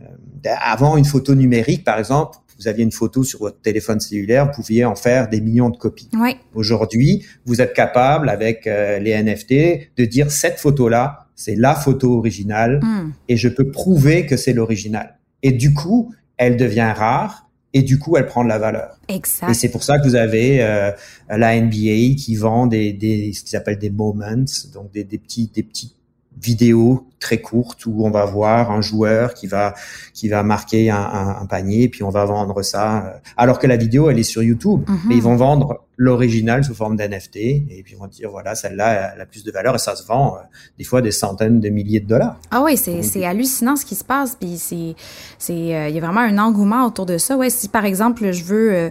euh, 0.00 0.54
avant 0.60 0.96
une 0.96 1.04
photo 1.04 1.34
numérique 1.34 1.84
par 1.84 1.98
exemple 1.98 2.38
vous 2.56 2.68
aviez 2.68 2.84
une 2.84 2.92
photo 2.92 3.24
sur 3.24 3.40
votre 3.40 3.60
téléphone 3.62 3.98
cellulaire, 3.98 4.46
vous 4.46 4.52
pouviez 4.52 4.84
en 4.84 4.94
faire 4.94 5.28
des 5.28 5.40
millions 5.40 5.70
de 5.70 5.76
copies. 5.76 6.08
Oui. 6.12 6.36
Aujourd'hui, 6.54 7.26
vous 7.46 7.60
êtes 7.60 7.72
capable, 7.72 8.28
avec 8.28 8.66
les 8.66 9.20
NFT, 9.20 9.96
de 9.96 10.04
dire 10.04 10.30
cette 10.30 10.60
photo-là, 10.60 11.23
c'est 11.34 11.56
la 11.56 11.74
photo 11.74 12.18
originale 12.18 12.80
mm. 12.82 13.12
et 13.28 13.36
je 13.36 13.48
peux 13.48 13.70
prouver 13.70 14.26
que 14.26 14.36
c'est 14.36 14.52
l'original. 14.52 15.18
Et 15.42 15.52
du 15.52 15.74
coup, 15.74 16.12
elle 16.36 16.56
devient 16.56 16.92
rare 16.94 17.48
et 17.72 17.82
du 17.82 17.98
coup, 17.98 18.16
elle 18.16 18.26
prend 18.26 18.44
de 18.44 18.48
la 18.48 18.58
valeur. 18.58 18.98
Exact. 19.08 19.50
Et 19.50 19.54
c'est 19.54 19.68
pour 19.68 19.82
ça 19.82 19.98
que 19.98 20.04
vous 20.04 20.14
avez 20.14 20.62
euh, 20.62 20.92
la 21.28 21.60
NBA 21.60 22.14
qui 22.16 22.36
vend 22.36 22.66
des, 22.66 22.92
des 22.92 23.32
ce 23.32 23.42
qu'ils 23.42 23.56
appellent 23.56 23.78
des 23.78 23.90
moments, 23.90 24.44
donc 24.72 24.92
des, 24.92 25.02
des 25.02 25.18
petits 25.18 25.50
des 25.52 25.64
petits 25.64 25.94
vidéos 26.40 27.06
très 27.20 27.40
courtes 27.40 27.86
où 27.86 28.04
on 28.04 28.10
va 28.10 28.26
voir 28.26 28.70
un 28.70 28.82
joueur 28.82 29.34
qui 29.34 29.46
va 29.46 29.74
qui 30.12 30.28
va 30.28 30.42
marquer 30.42 30.90
un, 30.90 31.36
un, 31.40 31.46
panier, 31.46 31.88
puis 31.88 32.02
on 32.02 32.10
va 32.10 32.24
vendre 32.26 32.62
ça. 32.62 33.20
Alors 33.36 33.58
que 33.58 33.66
la 33.66 33.76
vidéo, 33.76 34.10
elle 34.10 34.18
est 34.18 34.24
sur 34.24 34.42
YouTube, 34.42 34.82
mhm. 34.86 34.98
mais 35.08 35.16
ils 35.16 35.22
vont 35.22 35.36
vendre 35.36 35.80
l'original 35.96 36.64
sous 36.64 36.74
forme 36.74 36.96
d'NFT 36.96 37.36
et 37.36 37.82
puis 37.84 37.94
ils 37.94 37.98
vont 37.98 38.08
dire 38.08 38.28
voilà 38.28 38.56
celle-là 38.56 39.12
elle 39.14 39.20
a 39.20 39.26
plus 39.26 39.44
de 39.44 39.52
valeur 39.52 39.76
et 39.76 39.78
ça 39.78 39.94
se 39.94 40.04
vend 40.04 40.38
des 40.76 40.82
fois 40.82 41.00
des 41.00 41.12
centaines 41.12 41.60
de 41.60 41.68
milliers 41.68 42.00
de 42.00 42.08
dollars. 42.08 42.36
Ah 42.50 42.62
oui, 42.64 42.76
c'est 42.76 43.02
c'est 43.02 43.24
hallucinant 43.24 43.76
ce 43.76 43.84
qui 43.84 43.94
se 43.94 44.04
passe 44.04 44.36
puis 44.36 44.56
c'est 44.58 44.96
c'est 45.38 45.54
il 45.54 45.94
y 45.94 45.98
a 45.98 46.00
vraiment 46.00 46.20
un 46.20 46.38
engouement 46.38 46.84
autour 46.84 47.06
de 47.06 47.16
ça. 47.16 47.36
Ouais, 47.36 47.48
si 47.48 47.68
par 47.68 47.84
exemple 47.84 48.32
je 48.32 48.44
veux 48.44 48.90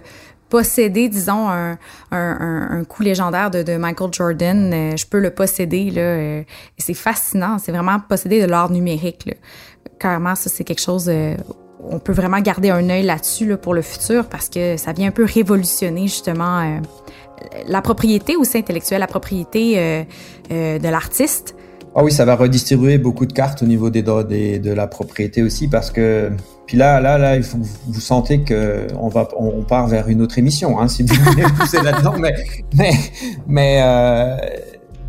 posséder, 0.54 1.08
disons, 1.08 1.48
un, 1.48 1.76
un, 2.12 2.84
coup 2.84 3.02
légendaire 3.02 3.50
de, 3.50 3.64
de 3.64 3.76
Michael 3.76 4.10
Jordan, 4.12 4.72
euh, 4.72 4.96
je 4.96 5.04
peux 5.04 5.18
le 5.18 5.30
posséder, 5.30 5.90
là. 5.90 6.00
Euh, 6.00 6.42
c'est 6.78 6.94
fascinant. 6.94 7.58
C'est 7.58 7.72
vraiment 7.72 7.98
posséder 7.98 8.40
de 8.40 8.46
l'art 8.46 8.70
numérique, 8.70 9.26
là. 9.26 9.32
Carrément, 9.98 10.36
ça, 10.36 10.48
c'est 10.48 10.62
quelque 10.62 10.80
chose... 10.80 11.06
Euh, 11.08 11.34
on 11.82 11.98
peut 11.98 12.12
vraiment 12.12 12.38
garder 12.38 12.70
un 12.70 12.88
œil 12.88 13.02
là-dessus 13.02 13.46
là, 13.46 13.56
pour 13.56 13.74
le 13.74 13.82
futur 13.82 14.26
parce 14.26 14.48
que 14.48 14.76
ça 14.76 14.92
vient 14.92 15.08
un 15.08 15.10
peu 15.10 15.24
révolutionner 15.24 16.02
justement 16.02 16.80
la 17.66 17.82
propriété 17.82 18.36
aussi 18.36 18.56
intellectuelle, 18.56 19.00
la 19.00 19.06
propriété 19.06 20.06
de 20.48 20.88
l'artiste. 20.88 21.54
Ah 21.96 22.02
oui, 22.02 22.10
ça 22.10 22.24
va 22.24 22.34
redistribuer 22.34 22.98
beaucoup 22.98 23.24
de 23.24 23.32
cartes 23.32 23.62
au 23.62 23.66
niveau 23.66 23.88
des, 23.88 24.02
des 24.02 24.58
de 24.58 24.72
la 24.72 24.86
propriété 24.88 25.42
aussi 25.42 25.68
parce 25.68 25.90
que 25.90 26.30
puis 26.66 26.76
là, 26.78 27.00
là, 27.00 27.18
là, 27.18 27.36
il 27.36 27.42
faut 27.42 27.58
vous 27.86 28.00
sentez 28.00 28.42
que 28.42 28.86
on 28.98 29.08
va, 29.08 29.28
on, 29.36 29.62
part 29.62 29.86
vers 29.86 30.08
une 30.08 30.22
autre 30.22 30.38
émission, 30.38 30.80
hein, 30.80 30.88
si 30.88 31.02
vous 31.02 31.14
voulez 31.14 31.42
pousser 31.58 31.82
là-dedans. 31.82 32.14
Mais, 32.18 32.34
mais, 32.74 32.92
mais 33.46 33.80
euh, 33.82 34.36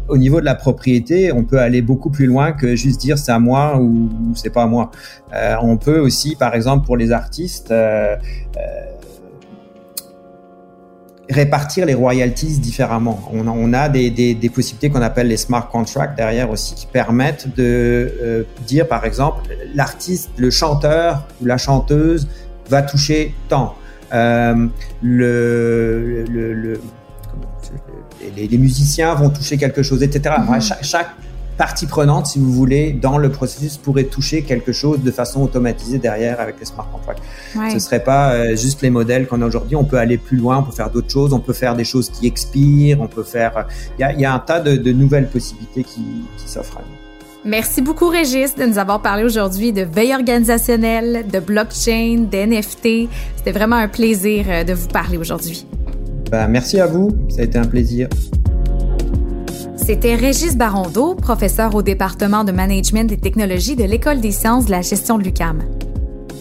au 0.10 0.18
niveau 0.18 0.42
de 0.42 0.46
la 0.46 0.56
propriété, 0.56 1.32
on 1.32 1.44
peut 1.44 1.60
aller 1.60 1.82
beaucoup 1.82 2.10
plus 2.10 2.26
loin 2.26 2.52
que 2.52 2.76
juste 2.76 3.00
dire 3.00 3.18
c'est 3.18 3.32
à 3.32 3.40
moi 3.40 3.80
ou, 3.80 4.10
c'est 4.36 4.50
pas 4.50 4.64
à 4.64 4.68
moi. 4.68 4.92
Euh, 5.34 5.56
on 5.62 5.78
peut 5.78 6.00
aussi, 6.00 6.36
par 6.36 6.56
exemple, 6.56 6.86
pour 6.86 6.98
les 6.98 7.12
artistes. 7.12 7.72
Euh, 7.72 8.16
euh 8.58 8.95
répartir 11.30 11.86
les 11.86 11.94
royalties 11.94 12.60
différemment. 12.60 13.20
On 13.34 13.48
a, 13.48 13.52
on 13.52 13.74
a 13.74 13.90
des, 13.90 14.10
des, 14.10 14.36
des, 14.36 14.50
possibilités 14.50 14.90
qu'on 14.90 15.02
appelle 15.02 15.28
les 15.28 15.38
smart 15.38 15.68
contracts 15.70 16.16
derrière 16.16 16.50
aussi 16.50 16.76
qui 16.76 16.86
permettent 16.86 17.48
de 17.56 18.12
euh, 18.22 18.44
dire 18.68 18.88
par 18.88 19.06
exemple 19.06 19.44
l'artiste, 19.74 20.30
le 20.38 20.52
chanteur 20.52 21.28
ou 21.42 21.46
la 21.46 21.58
chanteuse 21.58 22.28
va 22.70 22.82
toucher 22.82 23.34
tant. 23.50 23.76
Euh, 24.14 24.68
le, 25.02 26.26
le, 26.30 26.54
le, 26.54 26.80
les, 28.36 28.48
les, 28.48 28.58
musiciens 28.58 29.16
vont 29.16 29.30
toucher 29.30 29.58
quelque 29.58 29.82
chose, 29.82 30.04
etc. 30.04 30.36
Chaque 30.82 31.10
partie 31.58 31.86
prenante, 31.86 32.28
si 32.28 32.40
vous 32.40 32.52
voulez, 32.52 32.92
dans 32.92 33.18
le 33.18 33.30
processus 33.30 33.78
pourrait 33.78 34.06
toucher 34.06 34.44
quelque 34.44 34.72
chose 34.72 35.02
de 35.02 35.12
façon 35.12 35.42
automatisée 35.42 35.98
derrière 35.98 36.40
avec 36.40 36.60
les 36.60 36.66
smart 36.66 36.90
contracts. 36.92 37.22
Ouais. 37.56 37.72
Ce 37.72 37.80
serait 37.80 38.04
pas 38.04 38.34
euh, 38.34 38.56
juste 38.56 38.82
les 38.82 38.90
modèles 38.90 39.28
qu'on 39.28 39.42
a 39.42 39.46
aujourd'hui. 39.46 39.76
On 39.76 39.86
peut 39.86 39.98
aller 39.98 40.18
plus 40.18 40.38
loin, 40.38 40.58
on 40.60 40.64
peut 40.64 40.72
faire 40.72 40.90
d'autres 40.90 41.10
choses, 41.10 41.34
on 41.34 41.40
peut 41.40 41.54
faire 41.54 41.76
des 41.76 41.86
choses 41.86 42.10
qui 42.10 42.28
expirent, 42.28 43.02
on 43.02 43.08
peut 43.08 43.24
faire. 43.24 43.68
Il 43.98 44.02
y 44.02 44.04
a, 44.04 44.14
y 44.14 44.26
a, 44.26 44.34
un 44.34 44.40
tas 44.40 44.60
de, 44.60 44.76
de 44.76 44.92
nouvelles 44.92 45.28
possibilités 45.28 45.84
qui, 45.84 46.04
qui 46.38 46.50
s'offrent 46.50 46.78
à 46.78 46.82
nous. 46.82 47.06
Merci 47.46 47.84
beaucoup, 47.84 48.10
Régis, 48.10 48.56
de 48.56 48.66
nous 48.66 48.80
avoir 48.80 49.04
parlé 49.04 49.24
aujourd'hui 49.24 49.72
de 49.72 49.84
veille 49.84 50.16
organisationnelle, 50.16 51.28
de 51.32 51.40
blockchain, 51.40 52.26
d'NFT. 52.32 53.08
C'était 53.36 53.52
vraiment 53.52 53.76
un 53.76 53.88
plaisir 53.88 54.46
euh, 54.50 54.64
de 54.64 54.74
vous 54.74 54.88
parler 54.88 55.18
aujourd'hui. 55.18 55.68
Ben, 56.32 56.48
merci 56.48 56.80
à 56.80 56.88
vous. 56.88 57.10
Ça 57.30 57.42
a 57.42 57.44
été 57.44 57.60
un 57.60 57.66
plaisir. 57.66 58.10
C'était 59.76 60.16
Régis 60.16 60.58
Barondeau, 60.58 61.16
professeur 61.16 61.76
au 61.76 61.82
département 61.82 62.44
de 62.44 62.52
management 62.52 63.12
et 63.12 63.18
technologies 63.18 63.76
de 63.76 63.84
l'École 63.84 64.22
des 64.22 64.32
sciences 64.32 64.66
de 64.66 64.72
la 64.72 64.82
gestion 64.82 65.18
de 65.18 65.24
l'UCAM. 65.24 65.64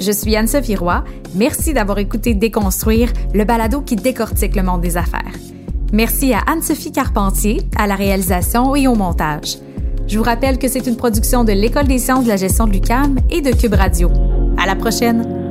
Je 0.00 0.12
suis 0.12 0.34
Anne-Sophie 0.36 0.76
Roy. 0.76 1.04
Merci 1.34 1.72
d'avoir 1.72 1.98
écouté 1.98 2.34
Déconstruire, 2.34 3.12
le 3.34 3.44
balado 3.44 3.80
qui 3.80 3.96
décortique 3.96 4.56
le 4.56 4.62
monde 4.62 4.80
des 4.80 4.96
affaires. 4.96 5.32
Merci 5.92 6.32
à 6.32 6.40
Anne-Sophie 6.46 6.92
Carpentier, 6.92 7.62
à 7.76 7.86
la 7.86 7.96
réalisation 7.96 8.74
et 8.76 8.86
au 8.86 8.94
montage. 8.94 9.58
Je 10.06 10.18
vous 10.18 10.24
rappelle 10.24 10.58
que 10.58 10.68
c'est 10.68 10.86
une 10.86 10.96
production 10.96 11.44
de 11.44 11.52
l'École 11.52 11.86
des 11.86 11.98
sciences 11.98 12.24
de 12.24 12.30
la 12.30 12.36
gestion 12.36 12.66
de 12.66 12.72
l'UCAM 12.72 13.16
et 13.30 13.40
de 13.40 13.50
Cube 13.50 13.74
Radio. 13.74 14.10
À 14.58 14.66
la 14.66 14.76
prochaine! 14.76 15.43